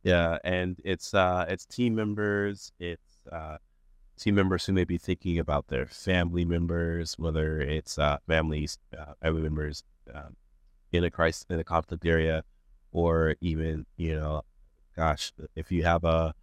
yeah, 0.02 0.38
and 0.44 0.80
it's 0.84 1.14
uh, 1.14 1.46
it's 1.48 1.64
team 1.64 1.94
members, 1.94 2.72
it's 2.78 3.18
uh, 3.30 3.58
team 4.18 4.34
members 4.34 4.66
who 4.66 4.72
may 4.72 4.84
be 4.84 4.98
thinking 4.98 5.38
about 5.38 5.68
their 5.68 5.86
family 5.86 6.44
members, 6.44 7.14
whether 7.18 7.60
it's 7.60 7.98
uh, 7.98 8.18
families, 8.26 8.78
uh, 8.98 9.12
family 9.22 9.42
members 9.42 9.82
um, 10.14 10.36
in 10.92 11.04
a 11.04 11.10
crisis, 11.10 11.46
in 11.50 11.58
a 11.58 11.64
conflict 11.64 12.04
area, 12.04 12.42
or 12.92 13.36
even, 13.40 13.86
you 13.96 14.14
know, 14.14 14.42
gosh, 14.96 15.32
if 15.56 15.72
you 15.72 15.84
have 15.84 16.04
a, 16.04 16.34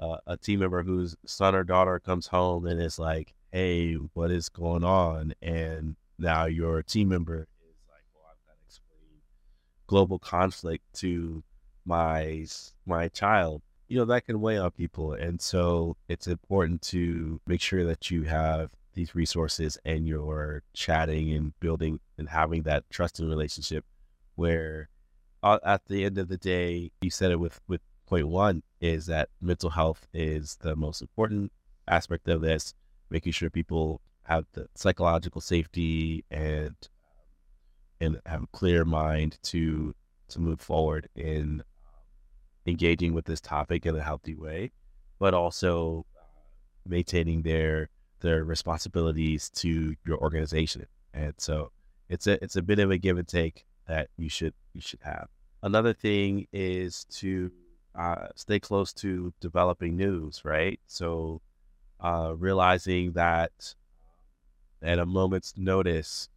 uh, 0.00 0.16
a 0.26 0.36
team 0.36 0.60
member 0.60 0.82
whose 0.82 1.16
son 1.26 1.54
or 1.54 1.64
daughter 1.64 1.98
comes 1.98 2.26
home 2.26 2.66
and 2.66 2.80
is 2.80 2.98
like, 2.98 3.34
"Hey, 3.52 3.94
what 3.94 4.30
is 4.30 4.48
going 4.48 4.84
on?" 4.84 5.34
and 5.42 5.96
now 6.18 6.46
your 6.46 6.82
team 6.82 7.08
member 7.08 7.46
is 7.68 7.76
like, 7.88 8.02
"Well, 8.14 8.24
I've 8.30 8.46
got 8.46 8.54
to 8.58 8.64
explain 8.66 9.22
global 9.86 10.18
conflict 10.18 10.84
to 11.00 11.42
my 11.84 12.46
my 12.86 13.08
child." 13.08 13.62
You 13.88 13.98
know 13.98 14.04
that 14.06 14.26
can 14.26 14.40
weigh 14.40 14.58
on 14.58 14.70
people, 14.72 15.14
and 15.14 15.40
so 15.40 15.96
it's 16.08 16.26
important 16.26 16.82
to 16.82 17.40
make 17.46 17.60
sure 17.60 17.84
that 17.84 18.10
you 18.10 18.24
have 18.24 18.70
these 18.94 19.14
resources 19.14 19.78
and 19.84 20.06
you're 20.06 20.62
chatting 20.74 21.32
and 21.32 21.58
building 21.60 22.00
and 22.18 22.28
having 22.28 22.62
that 22.62 22.84
trusting 22.90 23.28
relationship 23.28 23.84
where 24.34 24.88
uh, 25.42 25.58
at 25.64 25.84
the 25.86 26.04
end 26.04 26.18
of 26.18 26.28
the 26.28 26.36
day, 26.36 26.90
you 27.00 27.10
said 27.10 27.30
it 27.30 27.38
with, 27.38 27.60
with 27.68 27.80
point 28.06 28.26
one 28.28 28.62
is 28.80 29.06
that 29.06 29.28
mental 29.40 29.70
health 29.70 30.06
is 30.12 30.56
the 30.62 30.74
most 30.74 31.00
important 31.00 31.52
aspect 31.86 32.28
of 32.28 32.40
this, 32.40 32.74
making 33.10 33.32
sure 33.32 33.50
people 33.50 34.00
have 34.28 34.44
the 34.52 34.68
psychological 34.74 35.40
safety 35.40 36.24
and 36.30 36.76
and 38.00 38.20
have 38.26 38.42
a 38.42 38.46
clear 38.48 38.84
mind 38.84 39.38
to 39.42 39.94
to 40.28 40.40
move 40.40 40.60
forward 40.60 41.08
in 41.16 41.62
engaging 42.66 43.14
with 43.14 43.24
this 43.24 43.40
topic 43.40 43.86
in 43.86 43.96
a 43.96 44.02
healthy 44.02 44.34
way, 44.34 44.70
but 45.18 45.32
also 45.32 46.04
maintaining 46.86 47.42
their 47.42 47.88
their 48.20 48.44
responsibilities 48.44 49.48
to 49.50 49.94
your 50.06 50.18
organization. 50.18 50.86
And 51.14 51.34
so 51.38 51.72
it's 52.10 52.26
a 52.26 52.42
it's 52.44 52.56
a 52.56 52.62
bit 52.62 52.78
of 52.78 52.90
a 52.90 52.98
give 52.98 53.16
and 53.16 53.26
take 53.26 53.64
that 53.86 54.08
you 54.18 54.28
should 54.28 54.54
you 54.74 54.82
should 54.82 55.00
have. 55.02 55.28
Another 55.62 55.94
thing 55.94 56.46
is 56.52 57.04
to 57.04 57.50
uh, 57.94 58.28
stay 58.36 58.60
close 58.60 58.92
to 58.92 59.32
developing 59.40 59.96
news, 59.96 60.44
right? 60.44 60.78
So 60.86 61.40
uh, 62.00 62.34
realizing 62.36 63.12
that 63.12 63.74
at 64.82 64.98
a 64.98 65.06
moment's 65.06 65.54
notice, 65.56 66.28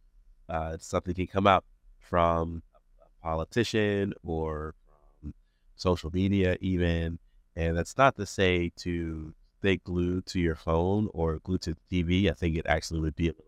uh, 0.48 0.76
something 0.80 1.14
can 1.14 1.26
come 1.26 1.46
up 1.46 1.64
from 1.98 2.62
a 3.00 3.22
politician 3.22 4.12
or 4.24 4.74
from 5.20 5.34
social 5.76 6.10
media, 6.12 6.56
even. 6.60 7.18
And 7.56 7.76
that's 7.76 7.96
not 7.96 8.16
to 8.16 8.26
say 8.26 8.72
to 8.78 9.34
stay 9.58 9.76
glued 9.76 10.26
to 10.26 10.40
your 10.40 10.56
phone 10.56 11.08
or 11.12 11.38
glued 11.38 11.62
to 11.62 11.74
the 11.74 12.02
TV. 12.02 12.30
I 12.30 12.34
think 12.34 12.56
it 12.56 12.66
actually 12.66 13.00
would 13.00 13.16
be 13.16 13.28
a 13.28 13.32
little 13.32 13.44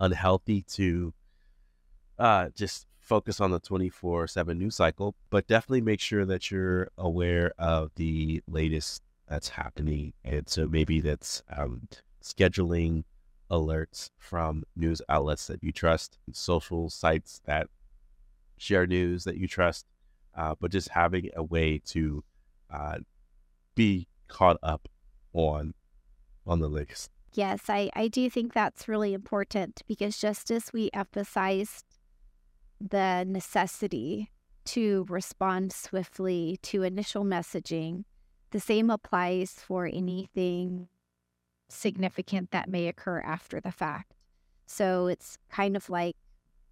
unhealthy 0.00 0.62
to 0.62 1.12
uh, 2.18 2.48
just 2.54 2.86
focus 3.00 3.40
on 3.40 3.50
the 3.50 3.58
24 3.58 4.28
7 4.28 4.58
news 4.58 4.76
cycle, 4.76 5.14
but 5.30 5.46
definitely 5.46 5.80
make 5.80 6.00
sure 6.00 6.24
that 6.26 6.50
you're 6.50 6.88
aware 6.98 7.52
of 7.58 7.90
the 7.96 8.42
latest 8.46 9.02
that's 9.28 9.48
happening. 9.48 10.12
And 10.24 10.48
so 10.48 10.66
maybe 10.66 11.00
that's 11.00 11.42
um, 11.56 11.88
scheduling 12.22 13.04
alerts 13.50 14.10
from 14.18 14.64
news 14.76 15.00
outlets 15.08 15.46
that 15.46 15.62
you 15.62 15.72
trust, 15.72 16.18
social 16.32 16.90
sites 16.90 17.40
that 17.44 17.68
share 18.56 18.86
news 18.86 19.24
that 19.24 19.36
you 19.36 19.48
trust, 19.48 19.86
uh, 20.36 20.54
but 20.60 20.70
just 20.70 20.90
having 20.90 21.30
a 21.36 21.42
way 21.42 21.78
to 21.86 22.22
uh, 22.70 22.98
be 23.74 24.06
caught 24.28 24.58
up 24.62 24.88
on 25.32 25.74
on 26.46 26.60
the 26.60 26.68
latest. 26.68 27.10
Yes, 27.34 27.64
I, 27.68 27.90
I 27.94 28.08
do 28.08 28.30
think 28.30 28.54
that's 28.54 28.88
really 28.88 29.12
important 29.12 29.82
because 29.86 30.18
just 30.18 30.50
as 30.50 30.72
we 30.72 30.88
emphasized 30.94 31.84
the 32.80 33.24
necessity 33.26 34.30
to 34.68 35.06
respond 35.08 35.72
swiftly 35.72 36.58
to 36.62 36.82
initial 36.82 37.24
messaging. 37.24 38.04
The 38.50 38.60
same 38.60 38.90
applies 38.90 39.52
for 39.52 39.86
anything 39.86 40.88
significant 41.68 42.50
that 42.50 42.68
may 42.68 42.88
occur 42.88 43.20
after 43.20 43.60
the 43.60 43.72
fact. 43.72 44.14
So 44.66 45.06
it's 45.06 45.38
kind 45.50 45.76
of 45.76 45.88
like, 45.88 46.16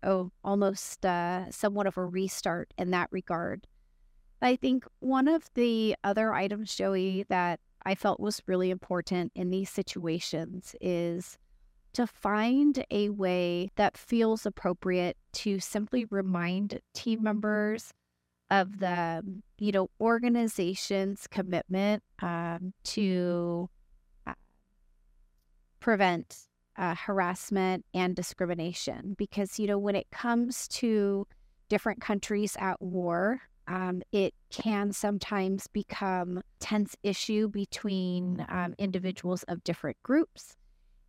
oh, 0.03 0.31
almost 0.45 1.05
uh, 1.05 1.51
somewhat 1.51 1.87
of 1.87 1.97
a 1.97 2.05
restart 2.05 2.73
in 2.79 2.91
that 2.91 3.09
regard. 3.11 3.67
I 4.43 4.57
think 4.57 4.87
one 5.01 5.29
of 5.29 5.45
the 5.55 5.97
other 6.05 6.35
items, 6.35 6.75
Joey, 6.75 7.25
that 7.29 7.61
I 7.85 7.95
felt 7.95 8.21
was 8.21 8.43
really 8.47 8.71
important 8.71 9.33
in 9.35 9.51
these 9.51 9.71
situations 9.71 10.75
is 10.81 11.39
to 11.95 12.07
find 12.07 12.85
a 12.91 13.09
way 13.09 13.71
that 13.77 13.97
feels 13.97 14.45
appropriate 14.45 15.17
to 15.33 15.59
simply 15.59 16.05
remind 16.11 16.81
team 16.93 17.23
members 17.23 17.95
of 18.51 18.81
the 18.81 19.23
you 19.59 19.73
know 19.73 19.89
organization's 20.01 21.27
commitment 21.27 22.03
um, 22.21 22.75
to 22.85 23.69
prevent 25.87 26.49
uh, 26.77 26.97
harassment 26.97 27.85
and 27.95 28.17
discrimination 28.17 29.15
because 29.17 29.57
you 29.57 29.69
know 29.69 29.79
when 29.79 29.95
it 29.95 30.11
comes 30.11 30.67
to 30.67 31.25
different 31.69 32.01
countries 32.01 32.57
at 32.59 32.83
war 32.83 33.41
um, 33.69 34.03
it 34.11 34.35
can 34.51 34.91
sometimes 34.91 35.69
become 35.69 36.43
tense 36.59 36.97
issue 37.05 37.47
between 37.47 38.45
um, 38.49 38.75
individuals 38.79 39.45
of 39.45 39.63
different 39.63 39.97
groups 40.03 40.57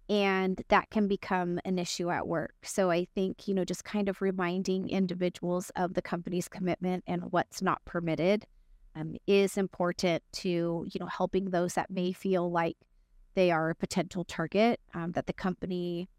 and 0.09 0.61
that 0.67 0.91
can 0.91 1.07
become 1.07 1.59
an 1.65 1.79
issue 1.79 2.11
at 2.11 2.27
work. 2.27 2.53
So 2.63 2.91
I 2.91 3.07
think, 3.15 3.47
you 3.47 3.55
know, 3.55 3.65
just 3.65 3.83
kind 3.83 4.07
of 4.07 4.21
reminding 4.21 4.89
individuals 4.89 5.71
of 5.75 5.95
the 5.95 6.01
company's 6.03 6.47
commitment 6.47 7.03
and 7.07 7.31
what's 7.31 7.63
not 7.63 7.83
permitted 7.85 8.45
um, 8.95 9.15
is 9.25 9.57
important 9.57 10.21
to, 10.33 10.49
you 10.49 10.99
know, 10.99 11.07
helping 11.07 11.49
those 11.49 11.73
that 11.73 11.89
may 11.89 12.11
feel 12.11 12.51
like 12.51 12.77
they 13.37 13.51
are 13.51 13.69
a 13.69 13.75
potential 13.75 14.23
target, 14.23 14.79
um, 14.95 15.11
that 15.11 15.27
the 15.27 15.33
company 15.33 16.09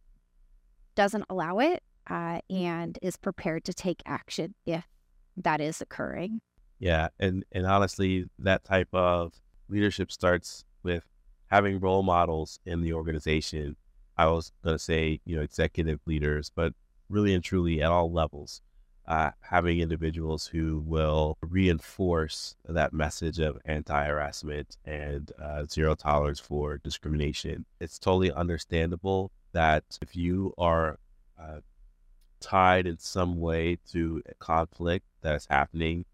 doesn't 0.94 1.24
allow 1.28 1.58
it 1.58 1.82
uh, 2.08 2.38
and 2.48 2.96
is 3.02 3.16
prepared 3.16 3.64
to 3.64 3.74
take 3.74 4.00
action 4.06 4.54
if 4.64 4.86
that 5.36 5.60
is 5.60 5.80
occurring. 5.80 6.40
Yeah. 6.78 7.08
And, 7.18 7.44
and 7.50 7.66
honestly, 7.66 8.26
that 8.38 8.62
type 8.62 8.88
of 8.92 9.32
leadership 9.68 10.12
starts 10.12 10.64
with 10.84 11.02
having 11.48 11.80
role 11.80 12.04
models 12.04 12.60
in 12.64 12.82
the 12.82 12.92
organization. 12.92 13.74
I 14.16 14.28
was 14.28 14.52
going 14.62 14.76
to 14.76 14.82
say, 14.82 15.20
you 15.24 15.34
know, 15.34 15.42
executive 15.42 15.98
leaders, 16.06 16.52
but 16.54 16.72
really 17.08 17.34
and 17.34 17.42
truly 17.42 17.82
at 17.82 17.90
all 17.90 18.12
levels, 18.12 18.62
uh, 19.08 19.30
having 19.40 19.80
individuals 19.80 20.46
who 20.46 20.82
will 20.86 21.38
reinforce 21.40 22.54
that 22.68 22.92
message 22.92 23.38
of 23.38 23.58
anti 23.64 24.04
harassment 24.04 24.76
and 24.84 25.32
uh, 25.42 25.64
zero 25.64 25.94
tolerance 25.94 26.38
for 26.38 26.76
discrimination. 26.84 27.64
It's 27.80 27.98
totally 27.98 28.30
understandable 28.30 29.32
that 29.52 29.84
if 30.02 30.14
you 30.14 30.52
are 30.58 30.98
uh, 31.40 31.60
tied 32.40 32.86
in 32.86 32.98
some 32.98 33.40
way 33.40 33.78
to 33.92 34.22
a 34.28 34.34
conflict 34.34 35.06
that 35.22 35.34
is 35.34 35.46
happening 35.48 36.04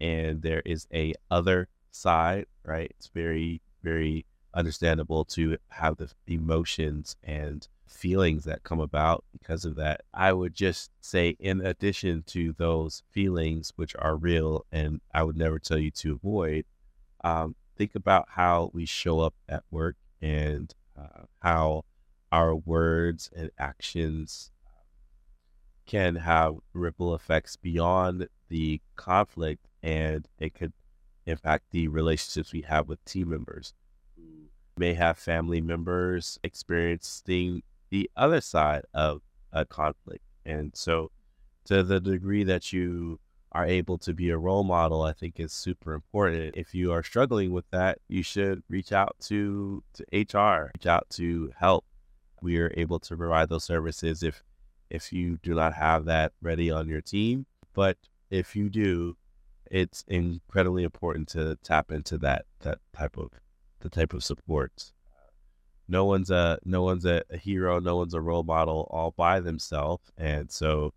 and 0.00 0.40
there 0.40 0.62
is 0.64 0.86
a 0.94 1.14
other 1.28 1.66
side, 1.90 2.46
right? 2.64 2.92
It's 2.96 3.08
very, 3.08 3.60
very 3.82 4.24
understandable 4.54 5.24
to 5.24 5.58
have 5.68 5.96
the 5.96 6.10
emotions 6.28 7.16
and 7.24 7.66
feelings 7.86 8.44
that 8.44 8.62
come 8.62 8.80
about 8.80 9.24
because 9.32 9.64
of 9.64 9.76
that. 9.76 10.02
I 10.12 10.32
would 10.32 10.54
just 10.54 10.90
say, 11.00 11.36
in 11.38 11.60
addition 11.64 12.24
to 12.28 12.54
those 12.58 13.02
feelings, 13.10 13.72
which 13.76 13.94
are 13.98 14.16
real 14.16 14.66
and 14.72 15.00
I 15.14 15.22
would 15.22 15.36
never 15.36 15.58
tell 15.58 15.78
you 15.78 15.90
to 15.92 16.14
avoid, 16.14 16.64
um, 17.24 17.54
think 17.76 17.94
about 17.94 18.26
how 18.30 18.70
we 18.72 18.86
show 18.86 19.20
up 19.20 19.34
at 19.48 19.62
work 19.70 19.96
and 20.20 20.72
uh, 20.98 21.24
how 21.40 21.84
our 22.32 22.54
words 22.54 23.30
and 23.34 23.50
actions 23.58 24.50
can 25.86 26.16
have 26.16 26.56
ripple 26.72 27.14
effects 27.14 27.56
beyond 27.56 28.28
the 28.48 28.80
conflict 28.96 29.66
and 29.82 30.26
it 30.38 30.54
could 30.54 30.72
impact 31.26 31.64
the 31.70 31.88
relationships 31.88 32.52
we 32.52 32.62
have 32.62 32.88
with 32.88 33.04
team 33.04 33.30
members 33.30 33.72
who 34.16 34.48
may 34.76 34.94
have 34.94 35.16
family 35.16 35.60
members 35.60 36.38
experiencing 36.42 37.62
the 37.90 38.10
other 38.16 38.40
side 38.40 38.82
of 38.94 39.22
a 39.52 39.64
conflict. 39.64 40.24
And 40.44 40.72
so, 40.74 41.10
to 41.66 41.82
the 41.82 42.00
degree 42.00 42.44
that 42.44 42.72
you 42.72 43.18
are 43.52 43.66
able 43.66 43.98
to 43.98 44.12
be 44.12 44.30
a 44.30 44.36
role 44.36 44.64
model, 44.64 45.02
I 45.02 45.12
think 45.12 45.40
is 45.40 45.52
super 45.52 45.94
important. 45.94 46.56
If 46.56 46.74
you 46.74 46.92
are 46.92 47.02
struggling 47.02 47.52
with 47.52 47.64
that, 47.70 47.98
you 48.08 48.22
should 48.22 48.62
reach 48.68 48.92
out 48.92 49.16
to, 49.22 49.82
to 49.94 50.04
HR, 50.12 50.70
reach 50.76 50.86
out 50.86 51.08
to 51.10 51.52
help. 51.58 51.84
We 52.42 52.58
are 52.58 52.72
able 52.76 53.00
to 53.00 53.16
provide 53.16 53.48
those 53.48 53.64
services 53.64 54.22
if 54.22 54.42
if 54.88 55.12
you 55.12 55.38
do 55.42 55.54
not 55.54 55.74
have 55.74 56.04
that 56.04 56.32
ready 56.40 56.70
on 56.70 56.86
your 56.88 57.00
team. 57.00 57.46
But 57.74 57.96
if 58.30 58.54
you 58.54 58.68
do, 58.68 59.16
it's 59.70 60.04
incredibly 60.06 60.84
important 60.84 61.28
to 61.28 61.56
tap 61.62 61.90
into 61.90 62.18
that 62.18 62.44
that 62.60 62.78
type 62.92 63.16
of 63.16 63.30
the 63.80 63.88
type 63.88 64.12
of 64.12 64.22
support. 64.22 64.92
No 65.88 66.04
one's 66.04 66.30
a 66.30 66.58
no 66.64 66.82
one's 66.82 67.04
a, 67.04 67.22
a 67.30 67.36
hero, 67.36 67.78
no 67.78 67.96
one's 67.96 68.14
a 68.14 68.20
role 68.20 68.42
model 68.42 68.88
all 68.90 69.12
by 69.12 69.40
themselves, 69.40 70.10
and 70.16 70.50
so 70.50 70.92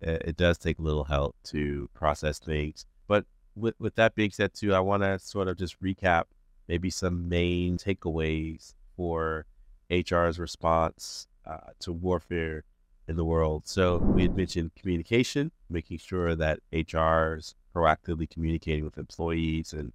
it, 0.00 0.22
it 0.26 0.36
does 0.36 0.58
take 0.58 0.78
a 0.78 0.82
little 0.82 1.04
help 1.04 1.36
to 1.44 1.88
process 1.94 2.38
things. 2.38 2.86
But 3.08 3.24
with 3.56 3.74
with 3.78 3.94
that 3.96 4.14
being 4.14 4.30
said, 4.30 4.54
too, 4.54 4.74
I 4.74 4.80
want 4.80 5.02
to 5.02 5.18
sort 5.18 5.48
of 5.48 5.56
just 5.56 5.80
recap 5.82 6.24
maybe 6.68 6.90
some 6.90 7.28
main 7.28 7.78
takeaways 7.78 8.74
for 8.96 9.46
HR's 9.90 10.38
response 10.38 11.26
uh, 11.46 11.70
to 11.80 11.92
warfare 11.92 12.64
in 13.08 13.16
the 13.16 13.24
world. 13.24 13.66
So 13.66 13.98
we 13.98 14.22
had 14.22 14.36
mentioned 14.36 14.74
communication, 14.74 15.52
making 15.68 15.98
sure 15.98 16.34
that 16.36 16.60
HR's 16.72 17.54
proactively 17.74 18.28
communicating 18.28 18.84
with 18.84 18.98
employees 18.98 19.72
and 19.72 19.92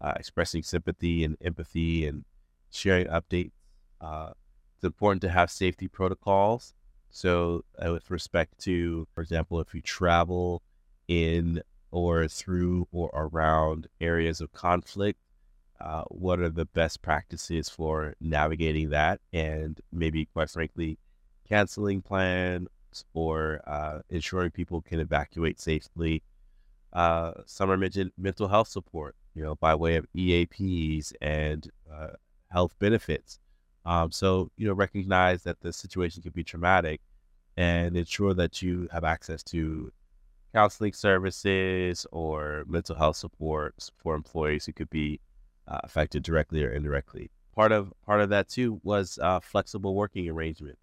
uh, 0.00 0.12
expressing 0.16 0.62
sympathy 0.62 1.24
and 1.24 1.36
empathy 1.40 2.06
and 2.06 2.24
sharing 2.70 3.06
updates. 3.06 3.52
Uh, 4.00 4.30
it's 4.76 4.84
important 4.84 5.22
to 5.22 5.28
have 5.30 5.50
safety 5.50 5.88
protocols. 5.88 6.74
So, 7.10 7.64
uh, 7.78 7.92
with 7.92 8.10
respect 8.10 8.58
to, 8.60 9.06
for 9.14 9.22
example, 9.22 9.60
if 9.60 9.74
you 9.74 9.80
travel 9.80 10.62
in 11.08 11.62
or 11.90 12.28
through 12.28 12.88
or 12.92 13.10
around 13.14 13.88
areas 14.00 14.40
of 14.40 14.52
conflict, 14.52 15.18
uh, 15.80 16.02
what 16.08 16.40
are 16.40 16.48
the 16.48 16.64
best 16.64 17.02
practices 17.02 17.68
for 17.68 18.14
navigating 18.20 18.90
that? 18.90 19.20
And 19.32 19.80
maybe, 19.92 20.26
quite 20.26 20.50
frankly, 20.50 20.98
canceling 21.48 22.02
plans 22.02 22.68
or 23.14 23.60
uh, 23.66 24.00
ensuring 24.08 24.50
people 24.50 24.82
can 24.82 25.00
evacuate 25.00 25.60
safely. 25.60 26.22
Uh, 26.92 27.32
mentioned 27.60 28.12
mental 28.16 28.48
health 28.48 28.68
support, 28.68 29.16
you 29.34 29.42
know, 29.42 29.54
by 29.56 29.74
way 29.74 29.96
of 29.96 30.06
EAPs 30.14 31.12
and 31.20 31.70
uh, 31.92 32.08
health 32.48 32.74
benefits. 32.78 33.38
Um, 33.86 34.10
so, 34.10 34.50
you 34.56 34.66
know, 34.66 34.74
recognize 34.74 35.44
that 35.44 35.60
the 35.60 35.72
situation 35.72 36.22
can 36.22 36.32
be 36.32 36.42
traumatic 36.44 37.00
and 37.56 37.96
ensure 37.96 38.34
that 38.34 38.60
you 38.60 38.88
have 38.92 39.04
access 39.04 39.42
to 39.44 39.92
counseling 40.52 40.92
services 40.92 42.06
or 42.10 42.64
mental 42.66 42.96
health 42.96 43.16
supports 43.16 43.92
for 43.96 44.14
employees 44.14 44.66
who 44.66 44.72
could 44.72 44.90
be 44.90 45.20
uh, 45.68 45.78
affected 45.84 46.24
directly 46.24 46.64
or 46.64 46.70
indirectly. 46.70 47.30
Part 47.54 47.72
of 47.72 47.92
part 48.04 48.20
of 48.20 48.28
that 48.30 48.48
too 48.48 48.80
was 48.82 49.18
uh, 49.22 49.40
flexible 49.40 49.94
working 49.94 50.28
arrangements 50.28 50.80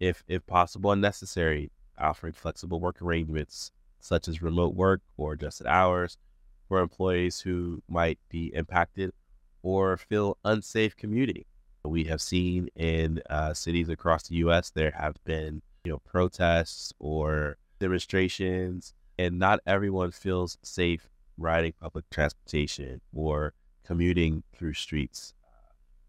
if 0.00 0.24
if 0.26 0.46
possible 0.46 0.92
and 0.92 1.02
necessary, 1.02 1.70
offering 1.98 2.32
flexible 2.32 2.80
work 2.80 3.02
arrangements 3.02 3.72
such 4.00 4.26
as 4.26 4.40
remote 4.40 4.74
work 4.74 5.02
or 5.16 5.34
adjusted 5.34 5.66
hours 5.66 6.16
for 6.66 6.80
employees 6.80 7.40
who 7.40 7.82
might 7.88 8.18
be 8.30 8.54
impacted 8.54 9.12
or 9.62 9.96
feel 9.96 10.38
unsafe 10.44 10.96
commuting. 10.96 11.44
We 11.88 12.04
have 12.04 12.20
seen 12.20 12.68
in 12.76 13.22
uh, 13.30 13.54
cities 13.54 13.88
across 13.88 14.28
the 14.28 14.36
U.S. 14.36 14.70
there 14.70 14.92
have 14.92 15.16
been 15.24 15.62
you 15.84 15.92
know 15.92 15.98
protests 16.00 16.92
or 16.98 17.56
demonstrations, 17.78 18.94
and 19.18 19.38
not 19.38 19.60
everyone 19.66 20.10
feels 20.10 20.58
safe 20.62 21.08
riding 21.36 21.72
public 21.80 22.08
transportation 22.10 23.00
or 23.14 23.54
commuting 23.84 24.42
through 24.54 24.74
streets 24.74 25.32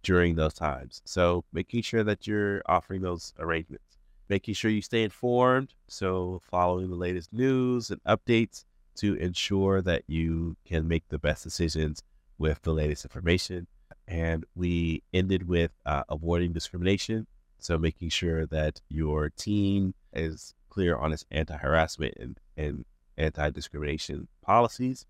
during 0.03 0.35
those 0.35 0.53
times. 0.53 1.01
So 1.05 1.45
making 1.53 1.83
sure 1.83 2.03
that 2.03 2.27
you're 2.27 2.61
offering 2.65 3.01
those 3.01 3.33
arrangements, 3.39 3.97
making 4.27 4.53
sure 4.55 4.71
you 4.71 4.81
stay 4.81 5.03
informed. 5.03 5.73
So 5.87 6.41
following 6.43 6.89
the 6.89 6.95
latest 6.95 7.31
news 7.31 7.91
and 7.91 8.03
updates 8.03 8.65
to 8.95 9.13
ensure 9.15 9.81
that 9.81 10.03
you 10.07 10.57
can 10.65 10.87
make 10.87 11.07
the 11.09 11.19
best 11.19 11.43
decisions 11.43 12.03
with 12.37 12.61
the 12.63 12.73
latest 12.73 13.05
information. 13.05 13.67
And 14.09 14.43
we 14.55 15.03
ended 15.13 15.47
with 15.47 15.71
uh, 15.85 16.03
avoiding 16.09 16.51
discrimination. 16.51 17.27
So 17.59 17.77
making 17.77 18.09
sure 18.09 18.47
that 18.47 18.81
your 18.89 19.29
team 19.29 19.93
is 20.13 20.55
clear 20.69 20.97
on 20.97 21.13
its 21.13 21.25
anti-harassment 21.29 22.15
and, 22.19 22.39
and 22.57 22.85
anti-discrimination 23.17 24.27
policies. 24.41 25.05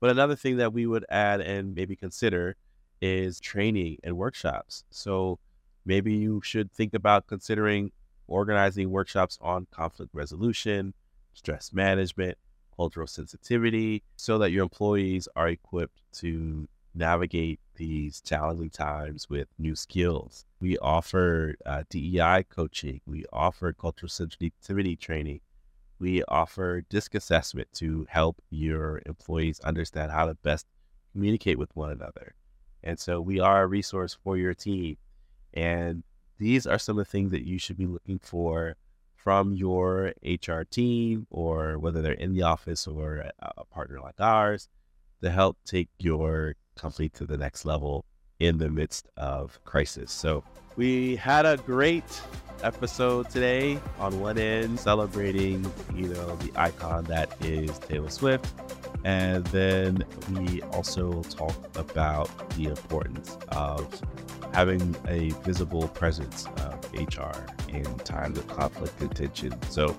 But 0.00 0.10
another 0.10 0.34
thing 0.34 0.56
that 0.56 0.72
we 0.72 0.86
would 0.86 1.06
add 1.08 1.40
and 1.40 1.74
maybe 1.74 1.94
consider 1.94 2.56
is 3.00 3.38
training 3.38 3.98
and 4.02 4.16
workshops. 4.16 4.84
So 4.90 5.38
maybe 5.84 6.12
you 6.12 6.40
should 6.42 6.72
think 6.72 6.94
about 6.94 7.28
considering 7.28 7.92
organizing 8.26 8.90
workshops 8.90 9.38
on 9.40 9.68
conflict 9.70 10.12
resolution, 10.12 10.94
stress 11.32 11.72
management, 11.72 12.38
cultural 12.74 13.06
sensitivity, 13.06 14.02
so 14.16 14.38
that 14.38 14.50
your 14.50 14.64
employees 14.64 15.28
are 15.36 15.48
equipped 15.48 16.00
to 16.14 16.66
navigate 16.94 17.60
these 17.76 18.20
challenging 18.20 18.70
times 18.70 19.28
with 19.30 19.48
new 19.58 19.74
skills. 19.76 20.44
We 20.60 20.76
offer 20.78 21.54
uh, 21.64 21.84
DEI 21.88 22.44
coaching, 22.48 23.00
we 23.06 23.24
offer 23.32 23.72
cultural 23.72 24.10
sensitivity 24.10 24.96
training, 24.96 25.40
we 25.98 26.22
offer 26.24 26.82
DISC 26.88 27.14
assessment 27.14 27.68
to 27.74 28.06
help 28.08 28.42
your 28.50 29.00
employees 29.06 29.60
understand 29.60 30.12
how 30.12 30.26
to 30.26 30.34
best 30.34 30.66
communicate 31.12 31.58
with 31.58 31.74
one 31.74 31.90
another. 31.90 32.34
And 32.82 32.98
so 32.98 33.20
we 33.20 33.40
are 33.40 33.62
a 33.62 33.66
resource 33.66 34.16
for 34.22 34.36
your 34.36 34.54
team. 34.54 34.96
And 35.54 36.02
these 36.38 36.66
are 36.66 36.78
some 36.78 36.98
of 36.98 37.06
the 37.06 37.10
things 37.10 37.30
that 37.30 37.46
you 37.46 37.58
should 37.58 37.78
be 37.78 37.86
looking 37.86 38.18
for 38.18 38.76
from 39.14 39.54
your 39.54 40.12
HR 40.22 40.62
team 40.62 41.26
or 41.30 41.78
whether 41.78 42.02
they're 42.02 42.12
in 42.12 42.34
the 42.34 42.42
office 42.42 42.86
or 42.86 43.30
a 43.40 43.64
partner 43.64 43.98
like 44.00 44.20
ours 44.20 44.68
to 45.22 45.30
help 45.30 45.56
take 45.64 45.88
your 45.98 46.54
company 46.76 47.08
to 47.10 47.26
the 47.26 47.36
next 47.36 47.64
level 47.64 48.04
in 48.38 48.58
the 48.58 48.68
midst 48.68 49.08
of 49.16 49.58
crisis. 49.64 50.12
So 50.12 50.44
we 50.76 51.16
had 51.16 51.46
a 51.46 51.56
great 51.56 52.04
episode 52.62 53.30
today 53.30 53.78
on 53.98 54.20
one 54.20 54.38
end 54.38 54.78
celebrating, 54.78 55.70
you 55.94 56.08
know, 56.08 56.36
the 56.36 56.52
icon 56.56 57.04
that 57.04 57.34
is 57.44 57.78
Taylor 57.78 58.10
Swift. 58.10 58.52
And 59.04 59.46
then 59.46 60.04
we 60.32 60.62
also 60.62 61.22
talked 61.22 61.76
about 61.76 62.28
the 62.50 62.66
importance 62.66 63.38
of 63.48 64.00
having 64.52 64.96
a 65.06 65.30
visible 65.44 65.88
presence 65.88 66.46
of 66.58 66.92
HR 66.92 67.46
in 67.68 67.84
times 68.00 68.38
of 68.38 68.48
conflict 68.48 69.00
and 69.00 69.14
tension. 69.14 69.54
So 69.70 69.96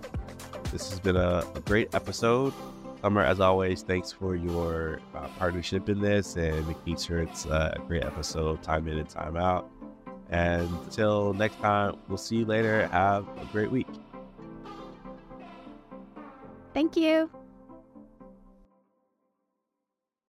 this 0.72 0.90
has 0.90 1.00
been 1.00 1.16
a, 1.16 1.46
a 1.56 1.60
great 1.62 1.94
episode. 1.96 2.54
Summer, 3.02 3.22
as 3.22 3.40
always, 3.40 3.84
thanks 3.84 4.12
for 4.12 4.36
your 4.36 5.00
uh, 5.14 5.28
partnership 5.38 5.88
in 5.88 6.02
this 6.02 6.36
and 6.36 6.68
making 6.68 6.98
sure 6.98 7.22
it's 7.22 7.46
uh, 7.46 7.74
a 7.76 7.80
great 7.88 8.04
episode, 8.04 8.62
time 8.64 8.88
in 8.88 8.98
and 8.98 9.10
time 9.10 9.38
out. 9.38 9.70
And 10.30 10.70
until 10.84 11.34
next 11.34 11.60
time, 11.60 11.98
we'll 12.08 12.18
see 12.18 12.38
you 12.38 12.46
later. 12.46 12.88
Have 12.88 13.28
a 13.40 13.46
great 13.52 13.72
week. 13.72 13.88
Thank 16.74 16.98
you. 16.98 17.30